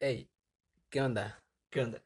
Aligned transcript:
Hey, 0.00 0.28
¿qué 0.90 1.02
onda? 1.02 1.42
¿Qué 1.70 1.80
onda? 1.82 2.02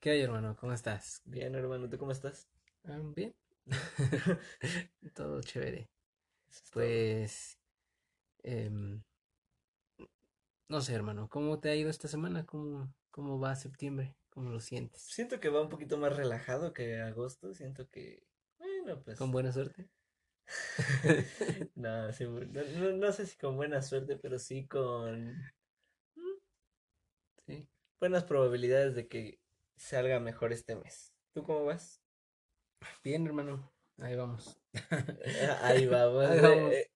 ¿Qué 0.00 0.10
hay, 0.10 0.22
hermano? 0.22 0.56
¿Cómo 0.58 0.72
estás? 0.72 1.22
Bien, 1.24 1.54
hermano. 1.54 1.88
¿Tú 1.88 1.98
cómo 1.98 2.12
estás? 2.12 2.48
Ah, 2.84 3.00
Bien. 3.16 3.34
Todo 5.14 5.40
chévere. 5.42 5.88
Todo. 6.72 6.72
Pues, 6.74 7.58
em, 8.44 9.02
no 10.68 10.80
sé, 10.80 10.94
hermano, 10.94 11.28
¿cómo 11.28 11.60
te 11.60 11.70
ha 11.70 11.76
ido 11.76 11.90
esta 11.90 12.08
semana? 12.08 12.46
¿Cómo, 12.46 12.92
cómo 13.10 13.38
va 13.38 13.54
septiembre? 13.56 14.14
¿Cómo 14.30 14.50
lo 14.50 14.60
sientes? 14.60 15.02
Siento 15.02 15.38
que 15.40 15.50
va 15.50 15.60
un 15.60 15.68
poquito 15.68 15.98
más 15.98 16.16
relajado 16.16 16.72
que 16.72 17.00
agosto. 17.00 17.54
Siento 17.54 17.88
que. 17.90 18.22
Bueno, 18.58 19.02
pues. 19.04 19.18
¿Con 19.18 19.30
buena 19.30 19.52
suerte? 19.52 19.88
No, 21.74 22.12
sí, 22.12 22.24
no, 22.24 22.40
no- 22.62 22.92
no 22.92 23.12
sé 23.12 23.26
si 23.26 23.36
con 23.38 23.56
buena 23.56 23.82
suerte, 23.82 24.16
pero 24.16 24.38
sí 24.38 24.66
con 24.66 25.36
Sí. 27.46 27.66
buenas 28.00 28.24
probabilidades 28.24 28.94
de 28.94 29.06
que 29.08 29.38
salga 29.76 30.20
mejor 30.20 30.52
este 30.52 30.76
mes. 30.76 31.12
¿Tú 31.34 31.42
cómo 31.44 31.64
vas? 31.64 32.00
Bien, 33.04 33.26
hermano. 33.26 33.72
Ahí 33.98 34.16
vamos. 34.16 34.58
Ahí 35.62 35.86
vamos. 35.86 36.24
Ahí 36.30 36.40
vamos. 36.40 36.72
eh, 36.72 36.90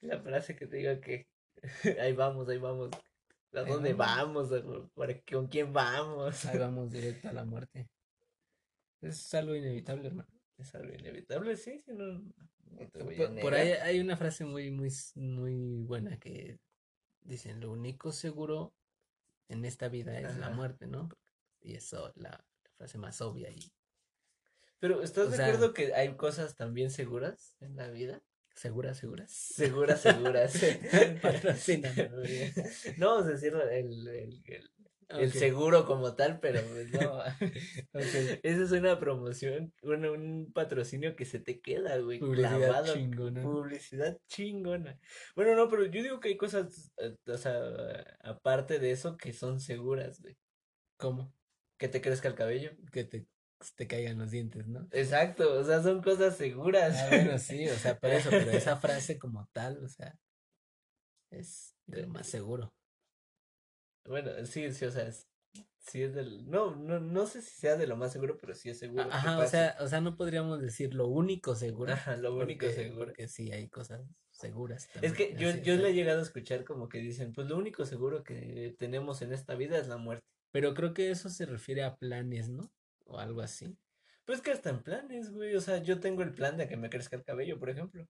La 0.00 0.20
frase 0.20 0.56
que 0.56 0.66
te 0.66 0.76
diga 0.76 1.00
que 1.00 1.26
ahí 2.00 2.12
vamos, 2.12 2.48
ahí 2.48 2.58
vamos. 2.58 2.90
¿A 3.52 3.62
dónde 3.62 3.94
vamos. 3.94 4.50
vamos? 4.50 4.90
¿Para 4.94 5.20
¿Con 5.22 5.48
quién 5.48 5.72
vamos? 5.72 6.44
Ahí 6.44 6.58
vamos 6.58 6.90
directo 6.92 7.28
a 7.28 7.32
la 7.32 7.44
muerte. 7.44 7.88
Es 9.00 9.32
algo 9.34 9.54
inevitable, 9.54 10.08
hermano. 10.08 10.28
Es 10.56 10.74
algo 10.74 10.92
inevitable, 10.94 11.56
sí, 11.56 11.80
sí, 11.84 11.92
no, 11.92 12.20
no 12.70 12.88
te 12.92 13.02
voy 13.02 13.14
a 13.14 13.28
Por, 13.28 13.40
por 13.40 13.54
ahí 13.54 13.70
hay 13.72 14.00
una 14.00 14.16
frase 14.16 14.44
muy, 14.44 14.70
muy, 14.70 14.90
muy 15.14 15.82
buena 15.82 16.18
que 16.18 16.58
dicen, 17.22 17.60
lo 17.60 17.70
único 17.72 18.12
seguro 18.12 18.72
en 19.48 19.64
esta 19.64 19.88
vida 19.88 20.18
es 20.20 20.36
la 20.36 20.50
muerte, 20.50 20.86
¿no? 20.86 21.08
Y 21.60 21.74
eso, 21.74 22.12
la, 22.16 22.30
la 22.30 22.70
frase 22.76 22.98
más 22.98 23.20
obvia 23.20 23.50
y 23.50 23.72
Pero 24.78 25.02
¿estás 25.02 25.26
o 25.26 25.30
de 25.30 25.36
sea- 25.36 25.46
acuerdo 25.46 25.74
que 25.74 25.94
hay 25.94 26.14
cosas 26.16 26.54
también 26.54 26.90
seguras 26.90 27.56
en 27.60 27.76
la 27.76 27.88
vida? 27.88 28.22
segura, 28.54 28.92
segura. 28.92 29.24
Seguras, 29.28 30.00
seguras. 30.00 30.52
Patrocínanos. 31.22 32.28
No 32.98 33.18
a 33.18 33.22
decir 33.22 33.54
el, 33.54 34.08
el, 34.08 34.42
el- 34.44 34.70
el 35.08 35.32
seguro 35.32 35.86
como 35.86 36.14
tal, 36.14 36.38
pero 36.40 36.60
pues 36.62 36.92
no. 36.92 37.18
ok. 37.94 38.02
Esa 38.42 38.62
es 38.62 38.72
una 38.72 38.98
promoción, 38.98 39.72
un, 39.82 40.04
un 40.04 40.52
patrocinio 40.52 41.16
que 41.16 41.24
se 41.24 41.40
te 41.40 41.60
queda, 41.60 41.98
güey, 41.98 42.18
Publicidad 42.18 42.58
clavado. 42.58 42.94
chingona. 42.94 43.42
Publicidad 43.42 44.18
chingona. 44.26 44.98
Bueno, 45.34 45.54
no, 45.56 45.68
pero 45.68 45.86
yo 45.86 46.02
digo 46.02 46.20
que 46.20 46.28
hay 46.28 46.36
cosas, 46.36 46.92
eh, 46.98 47.16
o 47.26 47.36
sea, 47.38 47.58
aparte 48.22 48.78
de 48.78 48.90
eso, 48.90 49.16
que 49.16 49.32
son 49.32 49.60
seguras, 49.60 50.20
güey. 50.20 50.36
¿Cómo? 50.98 51.32
Que 51.78 51.88
te 51.88 52.00
crezca 52.00 52.28
el 52.28 52.34
cabello. 52.34 52.72
Que 52.92 53.04
te, 53.04 53.26
te 53.76 53.86
caigan 53.86 54.18
los 54.18 54.30
dientes, 54.30 54.66
¿no? 54.66 54.88
Exacto, 54.90 55.58
o 55.58 55.64
sea, 55.64 55.82
son 55.82 56.02
cosas 56.02 56.36
seguras. 56.36 56.96
Ah, 56.98 57.06
bueno, 57.08 57.38
sí, 57.38 57.66
o 57.68 57.76
sea, 57.76 57.98
por 57.98 58.10
eso, 58.10 58.30
pero 58.30 58.50
esa 58.50 58.76
frase 58.80 59.18
como 59.18 59.48
tal, 59.52 59.82
o 59.84 59.88
sea, 59.88 60.14
es 61.30 61.74
de 61.86 62.02
lo 62.02 62.08
más 62.08 62.26
seguro. 62.26 62.74
Bueno, 64.08 64.30
sí, 64.44 64.72
sí, 64.72 64.84
o 64.84 64.90
sea, 64.90 65.06
es, 65.06 65.28
sí 65.78 66.02
es 66.02 66.14
del, 66.14 66.48
no, 66.48 66.74
no, 66.74 66.98
no 66.98 67.26
sé 67.26 67.42
si 67.42 67.54
sea 67.54 67.76
de 67.76 67.86
lo 67.86 67.96
más 67.96 68.12
seguro, 68.12 68.36
pero 68.38 68.54
sí 68.54 68.70
es 68.70 68.78
seguro. 68.78 69.04
que 69.04 69.14
Ajá, 69.14 69.38
o 69.38 69.46
sea, 69.46 69.76
o 69.80 69.88
sea, 69.88 70.00
no 70.00 70.16
podríamos 70.16 70.60
decir 70.60 70.94
lo 70.94 71.08
único 71.08 71.54
seguro. 71.54 71.92
Ajá, 71.92 72.16
lo 72.16 72.34
único 72.34 72.66
porque, 72.66 72.72
seguro. 72.72 73.06
Porque 73.06 73.28
sí 73.28 73.52
hay 73.52 73.68
cosas 73.68 74.02
seguras 74.30 74.88
Es 75.02 75.12
que 75.12 75.34
yo, 75.36 75.50
yo 75.50 75.76
le 75.76 75.90
he 75.90 75.94
llegado 75.94 76.20
a 76.20 76.22
escuchar 76.22 76.64
como 76.64 76.88
que 76.88 76.98
dicen, 76.98 77.32
pues 77.32 77.48
lo 77.48 77.56
único 77.56 77.84
seguro 77.84 78.22
que 78.22 78.74
tenemos 78.78 79.20
en 79.22 79.32
esta 79.32 79.54
vida 79.54 79.78
es 79.78 79.88
la 79.88 79.96
muerte. 79.96 80.24
Pero 80.50 80.74
creo 80.74 80.94
que 80.94 81.10
eso 81.10 81.28
se 81.28 81.44
refiere 81.44 81.82
a 81.82 81.96
planes, 81.96 82.48
¿no? 82.48 82.72
O 83.04 83.18
algo 83.18 83.40
así. 83.40 83.76
Pues 84.24 84.40
que 84.40 84.50
hasta 84.50 84.70
en 84.70 84.82
planes, 84.82 85.30
güey. 85.32 85.54
O 85.56 85.60
sea, 85.60 85.78
yo 85.78 86.00
tengo 86.00 86.22
el 86.22 86.32
plan 86.32 86.56
de 86.56 86.68
que 86.68 86.76
me 86.76 86.88
crezca 86.88 87.16
el 87.16 87.24
cabello, 87.24 87.58
por 87.58 87.70
ejemplo. 87.70 88.06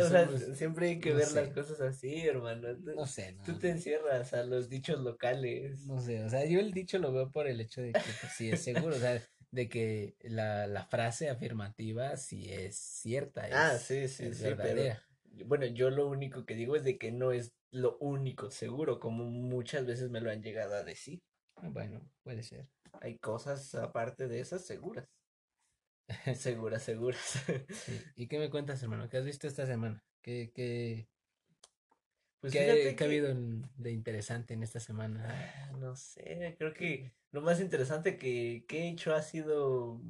O 0.00 0.08
sea, 0.08 0.28
siempre 0.54 0.88
hay 0.88 1.00
que 1.00 1.10
no 1.10 1.16
ver 1.16 1.32
las 1.32 1.48
cosas 1.50 1.80
así, 1.80 2.26
hermano. 2.26 2.68
No 2.96 3.06
sé, 3.06 3.32
no. 3.32 3.42
tú 3.44 3.58
te 3.58 3.70
encierras 3.70 4.32
a 4.32 4.44
los 4.44 4.68
dichos 4.68 5.00
locales. 5.00 5.86
No 5.86 6.00
sé, 6.00 6.24
o 6.24 6.28
sea, 6.28 6.44
yo 6.46 6.60
el 6.60 6.72
dicho 6.72 6.98
lo 6.98 7.12
veo 7.12 7.30
por 7.30 7.46
el 7.46 7.60
hecho 7.60 7.80
de 7.80 7.92
que 7.92 8.00
pues, 8.00 8.32
sí 8.36 8.50
es 8.50 8.62
seguro, 8.62 8.96
o 8.96 8.98
sea, 8.98 9.22
de 9.50 9.68
que 9.68 10.16
la, 10.22 10.66
la 10.66 10.84
frase 10.84 11.28
afirmativa 11.28 12.16
sí 12.16 12.52
es 12.52 12.76
cierta, 12.76 13.48
Ah, 13.52 13.78
sí, 13.78 14.08
sí, 14.08 14.26
es 14.26 14.38
sí, 14.38 14.48
pero 14.56 14.82
bueno, 15.46 15.66
yo 15.66 15.90
lo 15.90 16.08
único 16.08 16.44
que 16.44 16.54
digo 16.54 16.76
es 16.76 16.84
de 16.84 16.98
que 16.98 17.12
no 17.12 17.32
es 17.32 17.54
lo 17.70 17.96
único 17.98 18.50
seguro, 18.50 18.98
como 18.98 19.24
muchas 19.24 19.86
veces 19.86 20.10
me 20.10 20.20
lo 20.20 20.30
han 20.30 20.42
llegado 20.42 20.74
a 20.74 20.82
decir. 20.82 21.22
Ah, 21.56 21.68
Bueno, 21.70 22.00
puede 22.22 22.42
ser. 22.42 22.68
Hay 23.00 23.18
cosas 23.18 23.74
aparte 23.74 24.28
de 24.28 24.40
esas 24.40 24.64
seguras. 24.64 25.06
Seguras, 26.36 26.82
seguras. 26.82 27.44
Sí. 27.70 28.00
¿Y 28.16 28.26
qué 28.28 28.38
me 28.38 28.50
cuentas, 28.50 28.82
hermano? 28.82 29.08
¿Qué 29.08 29.18
has 29.18 29.24
visto 29.24 29.46
esta 29.46 29.66
semana? 29.66 30.02
¿Qué, 30.22 30.50
qué, 30.54 31.08
Pues 32.40 32.52
qué, 32.52 32.60
fíjate 32.60 32.82
qué 32.82 32.88
ha 32.90 32.96
que- 32.96 33.04
habido 33.04 33.34
de 33.76 33.90
interesante 33.92 34.54
en 34.54 34.62
esta 34.62 34.80
semana? 34.80 35.26
Ah, 35.28 35.72
No 35.78 35.94
sé, 35.96 36.54
creo 36.58 36.72
que 36.72 37.12
lo 37.30 37.42
más 37.42 37.60
interesante 37.60 38.16
que, 38.16 38.64
que 38.68 38.80
he 38.84 38.88
hecho 38.90 39.14
ha 39.14 39.22
sido... 39.22 40.00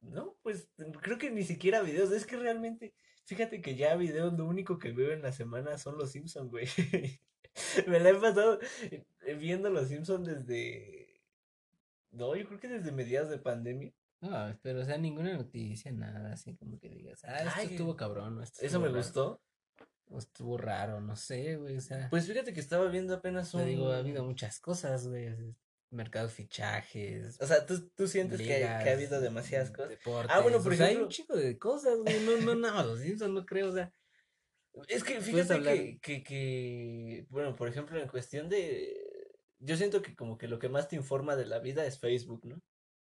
No, 0.00 0.36
pues 0.42 0.68
creo 1.00 1.16
que 1.18 1.30
ni 1.30 1.44
siquiera 1.44 1.80
videos, 1.80 2.10
es 2.10 2.26
que 2.26 2.36
realmente, 2.36 2.92
fíjate 3.24 3.62
que 3.62 3.76
ya 3.76 3.94
videos 3.94 4.32
lo 4.36 4.46
único 4.46 4.78
que 4.80 4.90
veo 4.90 5.12
en 5.12 5.22
la 5.22 5.30
semana 5.30 5.78
son 5.78 5.96
los 5.96 6.10
Simpsons, 6.10 6.50
güey. 6.50 6.66
Me 7.86 8.00
la 8.00 8.10
he 8.10 8.14
pasado 8.14 8.58
eh, 8.90 9.34
viendo 9.34 9.70
los 9.70 9.88
Simpsons 9.88 10.26
desde... 10.26 11.20
No, 12.10 12.34
yo 12.36 12.46
creo 12.46 12.58
que 12.60 12.68
desde 12.68 12.92
mediados 12.92 13.30
de 13.30 13.38
pandemia. 13.38 13.92
No, 14.22 14.58
pero 14.62 14.80
o 14.80 14.84
sea, 14.84 14.96
ninguna 14.98 15.34
noticia, 15.36 15.92
nada, 15.92 16.32
así 16.32 16.54
como 16.56 16.78
que 16.78 16.88
digas, 16.88 17.22
ah, 17.24 17.38
esto 17.38 17.52
Ay, 17.56 17.66
estuvo 17.72 17.96
cabrón, 17.96 18.38
o 18.38 18.42
esto 18.42 18.58
Eso 18.58 18.66
estuvo 18.66 18.80
me 18.82 18.86
raro, 18.88 18.98
gustó. 18.98 19.42
o 20.10 20.18
estuvo 20.18 20.56
raro, 20.58 21.00
no 21.00 21.16
sé, 21.16 21.56
güey, 21.56 21.76
o 21.76 21.80
sea, 21.80 22.08
Pues 22.08 22.26
fíjate 22.28 22.52
que 22.54 22.60
estaba 22.60 22.86
viendo 22.88 23.14
apenas 23.14 23.50
te 23.50 23.64
digo, 23.64 23.86
ha 23.88 23.90
un... 23.90 23.94
habido 23.96 24.24
muchas 24.24 24.60
cosas, 24.60 25.08
güey, 25.08 25.26
así, 25.26 25.54
mercados 25.90 26.32
fichajes, 26.32 27.36
O 27.40 27.46
sea, 27.46 27.66
¿tú, 27.66 27.90
tú 27.96 28.06
sientes 28.06 28.38
que, 28.40 28.46
que 28.46 28.64
ha 28.64 28.92
haber 28.92 29.20
demasiadas 29.20 29.70
cosas? 29.72 29.90
deportes, 29.90 30.30
Ah, 30.34 30.40
bueno, 30.40 30.62
por 30.62 30.72
o 30.72 30.76
sea, 30.76 30.86
hay 30.86 30.94
un 30.96 31.00
ejemplo- 31.02 31.14
chico 31.14 31.36
de 31.36 31.58
cosas, 31.58 31.98
güey, 31.98 32.24
no, 32.24 32.36
no, 32.38 32.54
nada 32.54 32.74
más 32.74 32.86
los 32.86 33.00
Simpsons, 33.00 33.32
no 33.34 33.44
creo, 33.44 33.70
o 33.70 33.72
sea, 33.72 33.92
Es 34.88 35.02
que 35.04 35.20
fíjate 35.20 35.54
hablar- 35.54 35.74
que, 35.74 35.98
que, 36.00 36.22
que, 36.22 37.26
bueno, 37.28 37.56
por 37.56 37.68
ejemplo, 37.68 38.00
en 38.00 38.08
cuestión 38.08 38.48
de, 38.48 38.96
yo 39.58 39.76
siento 39.76 40.00
que 40.00 40.14
como 40.14 40.38
que 40.38 40.46
lo 40.48 40.58
que 40.60 40.68
más 40.68 40.88
te 40.88 40.94
informa 40.96 41.34
de 41.36 41.46
la 41.46 41.58
vida 41.58 41.84
es 41.84 41.98
Facebook, 41.98 42.46
¿no? 42.46 42.62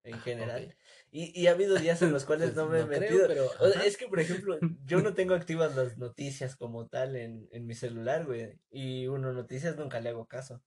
En 0.07 0.19
Ah, 0.19 0.21
general. 0.21 0.77
Y, 1.11 1.39
y 1.39 1.47
ha 1.47 1.51
habido 1.51 1.77
días 1.79 2.01
en 2.01 2.11
los 2.13 2.25
cuales 2.25 2.53
Pues, 2.53 2.55
no 2.55 2.67
me 2.69 2.79
he 2.81 2.85
creo, 2.91 2.91
metido. 2.99 3.27
pero, 3.27 3.53
O 3.59 3.69
sea, 3.69 3.81
ajá. 3.81 3.83
es 3.83 3.97
que, 3.97 4.07
por 4.07 4.19
ejemplo, 4.19 4.63
yo 4.79 5.01
no 5.01 5.13
tengo 5.13 5.33
activas 5.35 5.75
las 5.75 5.97
noticias 5.97 6.55
como 6.55 6.87
tal 6.87 7.15
en, 7.15 7.47
en 7.51 7.65
mi 7.67 7.75
celular, 7.75 8.25
güey. 8.25 8.59
Y 8.69 9.07
uno, 9.07 9.33
noticias 9.33 9.75
nunca 9.77 9.99
le 9.99 10.09
hago 10.09 10.25
caso. 10.27 10.63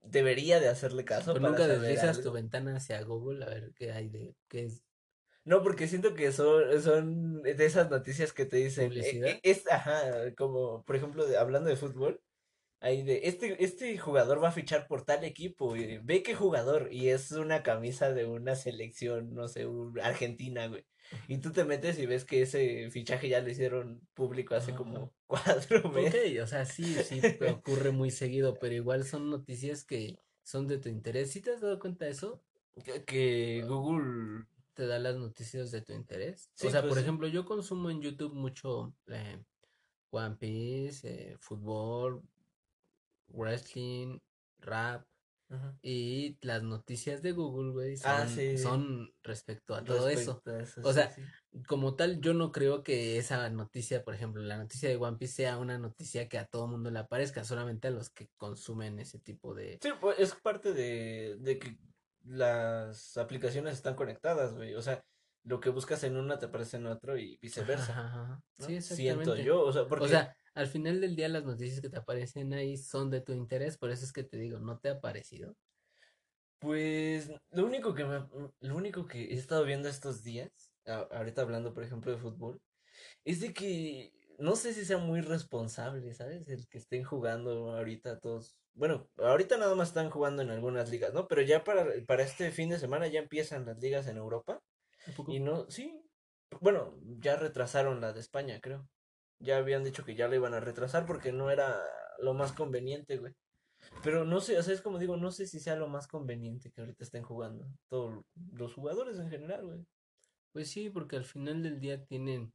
Debería 0.00 0.58
de 0.58 0.68
hacerle 0.70 1.04
caso 1.04 1.32
Pero 1.32 1.40
para 1.40 1.52
nunca 1.52 1.68
deslizas 1.68 2.20
tu 2.20 2.32
ventana 2.32 2.76
hacia 2.76 3.02
Google 3.02 3.44
a 3.44 3.48
ver 3.48 3.72
qué 3.74 3.92
hay 3.92 4.08
de, 4.08 4.34
qué 4.48 4.64
es, 4.64 4.84
No, 5.44 5.62
porque 5.62 5.86
siento 5.86 6.14
que 6.14 6.32
son, 6.32 6.80
son 6.82 7.42
de 7.42 7.64
esas 7.64 7.88
noticias 7.90 8.32
que 8.32 8.46
te 8.46 8.56
dicen, 8.56 8.92
eh, 9.00 9.20
eh, 9.22 9.40
es, 9.44 9.66
ajá, 9.70 10.34
como 10.36 10.84
por 10.84 10.96
ejemplo 10.96 11.24
hablando 11.38 11.68
de 11.70 11.76
fútbol, 11.76 12.20
ahí 12.80 13.02
de 13.02 13.22
este, 13.24 13.62
este 13.64 13.96
jugador 13.98 14.42
va 14.42 14.48
a 14.48 14.52
fichar 14.52 14.86
por 14.86 15.04
tal 15.04 15.24
equipo, 15.24 15.76
y 15.76 15.98
ve 15.98 16.22
qué 16.22 16.34
jugador, 16.34 16.88
y 16.92 17.08
es 17.08 17.32
una 17.32 17.62
camisa 17.62 18.12
de 18.12 18.26
una 18.26 18.54
selección, 18.54 19.34
no 19.34 19.48
sé, 19.48 19.66
un- 19.66 19.98
Argentina, 20.00 20.66
güey. 20.68 20.84
Y 21.28 21.38
tú 21.38 21.52
te 21.52 21.64
metes 21.64 21.98
y 21.98 22.06
ves 22.06 22.24
que 22.24 22.42
ese 22.42 22.90
fichaje 22.90 23.28
ya 23.28 23.40
lo 23.40 23.48
hicieron 23.50 24.00
público 24.14 24.54
hace 24.54 24.74
como 24.74 25.12
cuatro 25.26 25.88
meses. 25.90 26.38
Ok, 26.38 26.42
o 26.42 26.46
sea, 26.46 26.64
sí, 26.64 26.94
sí 27.04 27.20
ocurre 27.60 27.90
muy 27.92 28.10
seguido, 28.10 28.54
pero 28.58 28.74
igual 28.74 29.04
son 29.04 29.30
noticias 29.30 29.84
que 29.84 30.18
son 30.42 30.66
de 30.66 30.78
tu 30.78 30.88
interés. 30.88 31.30
¿Sí 31.30 31.40
te 31.40 31.52
has 31.52 31.60
dado 31.60 31.78
cuenta 31.78 32.04
de 32.06 32.10
eso? 32.12 32.42
Que, 32.84 33.04
que 33.04 33.64
Google, 33.66 34.44
Te 34.74 34.86
da 34.86 34.98
las 34.98 35.16
noticias 35.16 35.70
de 35.70 35.80
tu 35.80 35.92
interés. 35.92 36.50
Sí, 36.54 36.66
o 36.66 36.70
sea, 36.70 36.80
pues 36.82 36.90
por 36.90 36.98
sí. 36.98 37.04
ejemplo, 37.04 37.28
yo 37.28 37.44
consumo 37.44 37.88
en 37.90 38.00
YouTube 38.02 38.34
mucho 38.34 38.92
eh, 39.06 39.38
One 40.10 40.36
Piece, 40.36 41.08
eh, 41.08 41.36
fútbol, 41.40 42.22
wrestling, 43.28 44.18
rap 44.58 45.06
Ajá. 45.48 45.78
y 45.82 46.38
las 46.40 46.62
noticias 46.62 47.22
de 47.22 47.32
Google, 47.32 47.72
güey, 47.72 47.94
Ah, 48.04 48.26
son, 48.26 48.28
sí. 48.34 48.58
son 48.58 49.14
respecto 49.22 49.74
a 49.74 49.84
todo 49.84 50.08
eso. 50.08 50.42
Respecto 50.44 50.50
a 50.50 50.60
eso, 50.62 50.80
O 50.82 50.88
sí, 50.92 50.94
sea, 50.94 51.10
sí. 51.12 51.22
como 51.68 51.94
tal, 51.94 52.20
yo 52.20 52.34
no 52.34 52.50
creo 52.52 52.82
que 52.82 53.16
esa 53.18 53.48
noticia, 53.50 54.02
por 54.04 54.14
ejemplo, 54.14 54.42
la 54.42 54.56
noticia 54.56 54.88
de 54.88 54.96
One 54.96 55.18
Piece 55.18 55.34
sea 55.34 55.58
una 55.58 55.78
noticia 55.78 56.28
que 56.28 56.38
a 56.38 56.46
todo 56.46 56.66
mundo 56.66 56.90
le 56.90 56.98
aparezca, 56.98 57.44
solamente 57.44 57.88
a 57.88 57.92
los 57.92 58.10
que 58.10 58.28
consumen 58.36 58.98
ese 58.98 59.18
tipo 59.20 59.54
de... 59.54 59.78
Sí, 59.82 59.90
pues 60.00 60.18
es 60.18 60.34
parte 60.34 60.72
de, 60.72 61.36
de 61.38 61.58
que 61.58 61.76
las 62.24 63.16
aplicaciones 63.16 63.74
están 63.74 63.94
conectadas, 63.94 64.54
güey. 64.54 64.74
O 64.74 64.82
sea, 64.82 65.04
lo 65.44 65.60
que 65.60 65.70
buscas 65.70 66.02
en 66.02 66.16
una 66.16 66.38
te 66.40 66.46
aparece 66.46 66.76
en 66.78 66.86
otro 66.86 67.16
y 67.16 67.36
viceversa, 67.40 67.92
ajá, 67.92 68.22
ajá. 68.22 68.42
¿no? 68.58 68.66
Sí, 68.66 68.80
Siento 68.82 69.36
yo, 69.36 69.60
o 69.62 69.72
sea, 69.72 69.82
O 69.82 69.88
porque 69.88 70.08
sea, 70.08 70.36
al 70.56 70.66
final 70.68 71.00
del 71.00 71.16
día 71.16 71.28
las 71.28 71.44
noticias 71.44 71.80
que 71.80 71.90
te 71.90 71.98
aparecen 71.98 72.52
ahí 72.54 72.76
son 72.76 73.10
de 73.10 73.20
tu 73.22 73.32
interés, 73.32 73.78
por 73.78 73.90
eso 73.90 74.04
es 74.04 74.12
que 74.12 74.24
te 74.24 74.38
digo, 74.38 74.58
¿no 74.60 74.80
te 74.80 74.88
ha 74.90 75.00
parecido? 75.00 75.56
Pues 76.58 77.30
lo 77.50 77.66
único 77.66 77.94
que 77.94 78.04
me, 78.04 78.26
lo 78.60 78.76
único 78.76 79.06
que 79.06 79.24
he 79.26 79.34
estado 79.34 79.64
viendo 79.64 79.88
estos 79.88 80.22
días, 80.22 80.72
a- 80.86 81.00
ahorita 81.12 81.42
hablando 81.42 81.74
por 81.74 81.82
ejemplo 81.84 82.12
de 82.12 82.18
fútbol, 82.18 82.62
es 83.24 83.40
de 83.40 83.52
que 83.54 84.12
no 84.38 84.56
sé 84.56 84.74
si 84.74 84.84
sea 84.86 84.98
muy 84.98 85.20
responsable, 85.22 86.12
¿sabes? 86.14 86.48
El 86.48 86.68
que 86.68 86.78
estén 86.78 87.04
jugando 87.04 87.72
ahorita 87.76 88.20
todos. 88.20 88.58
Bueno, 88.74 89.10
ahorita 89.18 89.58
nada 89.58 89.74
más 89.76 89.88
están 89.88 90.10
jugando 90.10 90.42
en 90.42 90.50
algunas 90.50 90.90
ligas, 90.90 91.12
¿no? 91.14 91.28
Pero 91.28 91.42
ya 91.42 91.64
para, 91.64 91.86
para 92.06 92.24
este 92.24 92.50
fin 92.52 92.70
de 92.70 92.78
semana 92.78 93.08
ya 93.08 93.20
empiezan 93.20 93.66
las 93.66 93.78
ligas 93.80 94.06
en 94.08 94.18
Europa. 94.18 94.60
¿A 95.06 95.12
poco? 95.12 95.32
Y 95.32 95.40
no, 95.40 95.70
sí. 95.70 96.02
Bueno, 96.60 96.98
ya 97.20 97.36
retrasaron 97.36 98.00
la 98.00 98.12
de 98.12 98.20
España, 98.20 98.60
creo. 98.62 98.88
Ya 99.38 99.58
habían 99.58 99.84
dicho 99.84 100.04
que 100.04 100.14
ya 100.14 100.28
la 100.28 100.36
iban 100.36 100.54
a 100.54 100.60
retrasar 100.60 101.06
porque 101.06 101.32
no 101.32 101.50
era 101.50 101.78
lo 102.18 102.34
más 102.34 102.52
conveniente, 102.52 103.18
güey. 103.18 103.34
Pero 104.02 104.24
no 104.24 104.40
sé, 104.40 104.58
o 104.58 104.62
sea, 104.62 104.74
es 104.74 104.80
como 104.80 104.98
digo, 104.98 105.16
no 105.16 105.30
sé 105.30 105.46
si 105.46 105.60
sea 105.60 105.76
lo 105.76 105.88
más 105.88 106.06
conveniente 106.06 106.70
que 106.70 106.80
ahorita 106.80 107.04
estén 107.04 107.22
jugando. 107.22 107.66
Todos 107.88 108.24
los 108.52 108.74
jugadores 108.74 109.18
en 109.18 109.30
general, 109.30 109.64
güey. 109.64 109.86
Pues 110.52 110.70
sí, 110.70 110.90
porque 110.90 111.16
al 111.16 111.24
final 111.24 111.62
del 111.62 111.80
día 111.80 112.04
tienen 112.04 112.52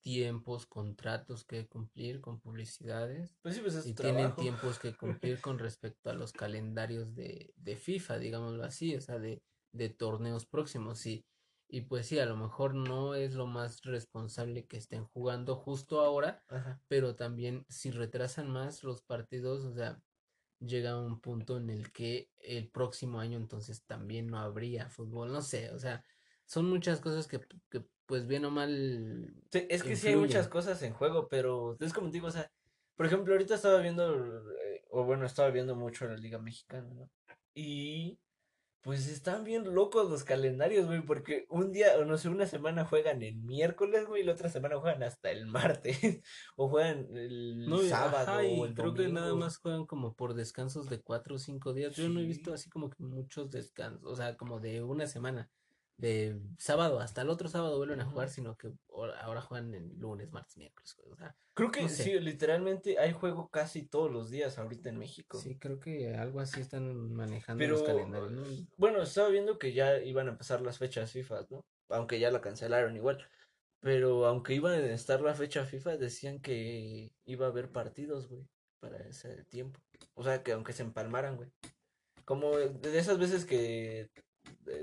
tiempos, 0.00 0.66
contratos 0.66 1.44
que 1.44 1.68
cumplir 1.68 2.20
con 2.20 2.40
publicidades 2.40 3.36
Pues 3.40 3.54
sí, 3.54 3.60
pues 3.60 3.76
es 3.76 3.86
y 3.86 3.94
tienen 3.94 4.34
tiempos 4.34 4.78
que 4.78 4.96
cumplir 4.96 5.40
con 5.40 5.58
respecto 5.58 6.10
a 6.10 6.14
los 6.14 6.32
calendarios 6.32 7.14
de, 7.14 7.52
de 7.56 7.76
FIFA, 7.76 8.18
digámoslo 8.18 8.64
así, 8.64 8.96
o 8.96 9.00
sea, 9.00 9.18
de, 9.18 9.42
de 9.72 9.88
torneos 9.90 10.44
próximos. 10.44 11.06
Y, 11.06 11.24
y 11.72 11.80
pues 11.80 12.04
sí, 12.04 12.18
a 12.18 12.26
lo 12.26 12.36
mejor 12.36 12.74
no 12.74 13.14
es 13.14 13.32
lo 13.32 13.46
más 13.46 13.80
responsable 13.80 14.66
que 14.66 14.76
estén 14.76 15.06
jugando 15.06 15.56
justo 15.56 16.02
ahora, 16.02 16.44
Ajá. 16.48 16.78
pero 16.86 17.16
también 17.16 17.64
si 17.70 17.90
retrasan 17.90 18.50
más 18.50 18.84
los 18.84 19.00
partidos, 19.00 19.64
o 19.64 19.72
sea, 19.72 19.98
llega 20.60 21.00
un 21.00 21.18
punto 21.18 21.56
en 21.56 21.70
el 21.70 21.90
que 21.90 22.30
el 22.40 22.68
próximo 22.68 23.20
año 23.20 23.38
entonces 23.38 23.86
también 23.86 24.26
no 24.26 24.38
habría 24.38 24.90
fútbol, 24.90 25.32
no 25.32 25.40
sé, 25.40 25.70
o 25.70 25.78
sea, 25.78 26.04
son 26.44 26.68
muchas 26.68 27.00
cosas 27.00 27.26
que, 27.26 27.40
que 27.70 27.82
pues 28.04 28.26
bien 28.26 28.44
o 28.44 28.50
mal 28.50 29.34
Sí, 29.50 29.66
es 29.70 29.82
que 29.82 29.96
sí 29.96 30.08
hay 30.08 30.16
muchas 30.16 30.48
cosas 30.48 30.82
en 30.82 30.92
juego, 30.92 31.26
pero 31.28 31.78
es 31.80 31.94
como 31.94 32.08
te 32.08 32.18
digo, 32.18 32.26
o 32.26 32.32
sea, 32.32 32.52
por 32.96 33.06
ejemplo, 33.06 33.32
ahorita 33.32 33.54
estaba 33.54 33.80
viendo, 33.80 34.50
eh, 34.60 34.84
o 34.90 35.04
bueno, 35.04 35.24
estaba 35.24 35.48
viendo 35.48 35.74
mucho 35.74 36.04
la 36.04 36.16
Liga 36.16 36.38
Mexicana, 36.38 36.92
¿no? 36.92 37.10
Y 37.54 38.18
pues 38.82 39.06
están 39.08 39.44
bien 39.44 39.74
locos 39.74 40.10
los 40.10 40.24
calendarios, 40.24 40.86
güey, 40.86 41.02
porque 41.04 41.46
un 41.48 41.72
día, 41.72 41.96
o 41.98 42.04
no 42.04 42.18
sé, 42.18 42.28
una 42.28 42.46
semana 42.46 42.84
juegan 42.84 43.22
el 43.22 43.36
miércoles, 43.36 44.06
güey, 44.06 44.22
y 44.22 44.24
la 44.26 44.32
otra 44.32 44.48
semana 44.50 44.78
juegan 44.80 45.02
hasta 45.04 45.30
el 45.30 45.46
martes, 45.46 45.98
o 46.56 46.68
juegan 46.68 47.16
el 47.16 47.64
No, 47.68 47.78
sábado 47.78 48.32
ajá, 48.32 48.42
o 48.44 48.66
y 48.66 48.66
el 48.66 48.74
creo 48.74 48.92
que 48.94 49.08
nada 49.08 49.34
más 49.34 49.58
juegan 49.58 49.86
como 49.86 50.14
por 50.16 50.34
descansos 50.34 50.88
de 50.88 51.00
cuatro 51.02 51.36
o 51.36 51.38
cinco 51.38 51.72
días. 51.74 51.94
Yo 51.94 52.08
no 52.08 52.20
he 52.20 52.24
visto 52.26 52.50
Sí. 52.50 52.54
así 52.54 52.68
como 52.70 52.90
que 52.90 53.02
muchos 53.02 53.50
descansos, 53.50 54.04
o 54.04 54.16
sea, 54.16 54.36
como 54.36 54.58
de 54.60 54.82
una 54.82 55.06
semana, 55.06 55.50
de 55.96 56.40
sábado 56.58 56.98
hasta 57.00 57.22
el 57.22 57.30
otro 57.30 57.48
sábado 57.48 57.76
vuelven 57.76 58.00
a 58.00 58.06
jugar, 58.06 58.28
sino 58.28 58.56
que 58.56 58.72
ahora 59.20 59.40
juegan 59.40 59.74
el 59.74 59.98
lunes, 59.98 60.32
martes, 60.32 60.56
miércoles, 60.56 60.96
o 61.10 61.16
sea, 61.16 61.36
Creo 61.54 61.70
que 61.70 61.82
no 61.82 61.88
sé. 61.88 62.04
sí, 62.04 62.20
literalmente 62.20 62.98
hay 62.98 63.12
juego 63.12 63.48
casi 63.48 63.86
todos 63.86 64.10
los 64.10 64.30
días 64.30 64.58
ahorita 64.58 64.88
en 64.88 64.98
México. 64.98 65.38
Sí, 65.38 65.58
creo 65.58 65.78
que 65.78 66.16
algo 66.16 66.40
así 66.40 66.60
están 66.60 67.12
manejando 67.12 67.66
los 67.66 67.82
Pero, 67.82 67.94
calendarios, 67.94 68.32
¿no? 68.32 68.42
bueno, 68.76 69.02
estaba 69.02 69.28
viendo 69.28 69.58
que 69.58 69.72
ya 69.74 69.98
iban 69.98 70.28
a 70.28 70.32
empezar 70.32 70.62
las 70.62 70.78
fechas 70.78 71.12
FIFA, 71.12 71.46
¿no? 71.50 71.64
Aunque 71.90 72.18
ya 72.18 72.30
la 72.30 72.40
cancelaron 72.40 72.96
igual. 72.96 73.24
Pero 73.80 74.26
aunque 74.26 74.54
iban 74.54 74.72
a 74.74 74.92
estar 74.94 75.20
la 75.20 75.34
fecha 75.34 75.64
FIFA, 75.66 75.98
decían 75.98 76.40
que 76.40 77.12
iba 77.26 77.46
a 77.46 77.50
haber 77.50 77.70
partidos, 77.70 78.28
güey, 78.28 78.46
para 78.80 78.96
ese 79.08 79.44
tiempo. 79.44 79.78
O 80.14 80.22
sea, 80.22 80.42
que 80.42 80.52
aunque 80.52 80.72
se 80.72 80.84
empalmaran, 80.84 81.36
güey. 81.36 81.50
Como 82.24 82.56
de 82.56 82.98
esas 82.98 83.18
veces 83.18 83.44
que 83.44 84.08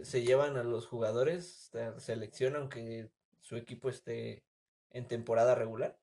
se 0.04 0.24
llevan 0.24 0.58
a 0.58 0.64
los 0.64 0.88
jugadores, 0.88 1.74
a 1.76 2.00
selección, 2.00 2.56
aunque 2.56 3.10
su 3.42 3.56
equipo 3.56 3.90
esté 3.90 4.44
en 4.92 5.08
temporada 5.08 5.56
regular. 5.56 6.00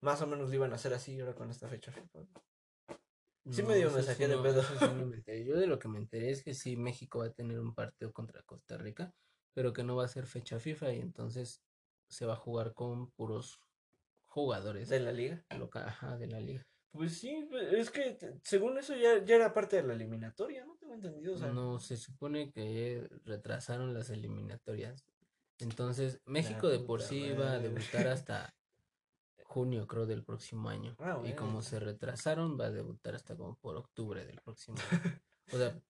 Más 0.00 0.20
o 0.22 0.26
menos 0.26 0.50
lo 0.50 0.54
iban 0.54 0.72
a 0.72 0.76
hacer 0.76 0.94
así 0.94 1.18
ahora 1.20 1.34
con 1.34 1.50
esta 1.50 1.68
fecha 1.68 1.90
FIFA. 1.92 2.20
Sí 3.50 3.62
No, 3.62 3.68
me 3.68 3.78
eso 3.80 3.90
sí 3.98 4.02
saqué 4.02 4.28
de 4.28 4.36
pedo. 4.38 4.62
no 4.96 5.06
me. 5.06 5.22
Yo 5.46 5.56
de 5.56 5.66
lo 5.66 5.78
que 5.78 5.88
me 5.88 5.98
enteré 5.98 6.30
es 6.30 6.42
que 6.42 6.54
sí, 6.54 6.76
México 6.76 7.20
va 7.20 7.26
a 7.26 7.32
tener 7.32 7.60
un 7.60 7.74
partido 7.74 8.12
contra 8.12 8.42
Costa 8.42 8.76
Rica, 8.76 9.12
pero 9.54 9.72
que 9.72 9.84
no 9.84 9.96
va 9.96 10.04
a 10.04 10.08
ser 10.08 10.26
fecha 10.26 10.58
FIFA 10.58 10.92
y 10.92 11.00
entonces 11.00 11.62
se 12.08 12.26
va 12.26 12.34
a 12.34 12.36
jugar 12.36 12.74
con 12.74 13.10
puros 13.12 13.60
jugadores 14.26 14.88
De 14.88 15.00
la 15.00 15.12
liga. 15.12 15.44
loca, 15.56 15.86
ajá, 15.86 16.16
de 16.16 16.26
la 16.26 16.40
liga. 16.40 16.66
Pues 16.96 17.18
sí, 17.18 17.48
es 17.72 17.90
que 17.90 18.18
según 18.42 18.78
eso 18.78 18.94
ya, 18.96 19.22
ya 19.24 19.36
era 19.36 19.52
parte 19.54 19.76
de 19.76 19.82
la 19.82 19.94
eliminatoria, 19.94 20.64
¿no? 20.64 20.76
Tengo 20.76 20.94
entendido, 20.94 21.34
o 21.34 21.38
sea. 21.38 21.52
No, 21.52 21.78
se 21.78 21.96
supone 21.96 22.50
que 22.50 23.08
retrasaron 23.24 23.94
las 23.94 24.10
eliminatorias. 24.10 25.04
Entonces, 25.58 26.20
México 26.26 26.68
de 26.68 26.80
por 26.80 27.02
sí 27.02 27.24
iba 27.24 27.46
a 27.46 27.54
madre. 27.56 27.68
debutar 27.70 28.06
hasta 28.08 28.54
junio, 29.44 29.86
creo, 29.86 30.06
del 30.06 30.24
próximo 30.24 30.68
año. 30.68 30.94
Ah, 30.98 31.20
Y 31.24 31.32
como 31.32 31.62
se 31.62 31.78
retrasaron, 31.80 32.58
va 32.60 32.66
a 32.66 32.70
debutar 32.70 33.14
hasta 33.14 33.36
como 33.36 33.56
por 33.56 33.76
octubre 33.76 34.24
del 34.26 34.40
próximo 34.40 34.76
año. 34.78 35.20
O 35.52 35.56
sea, 35.58 35.80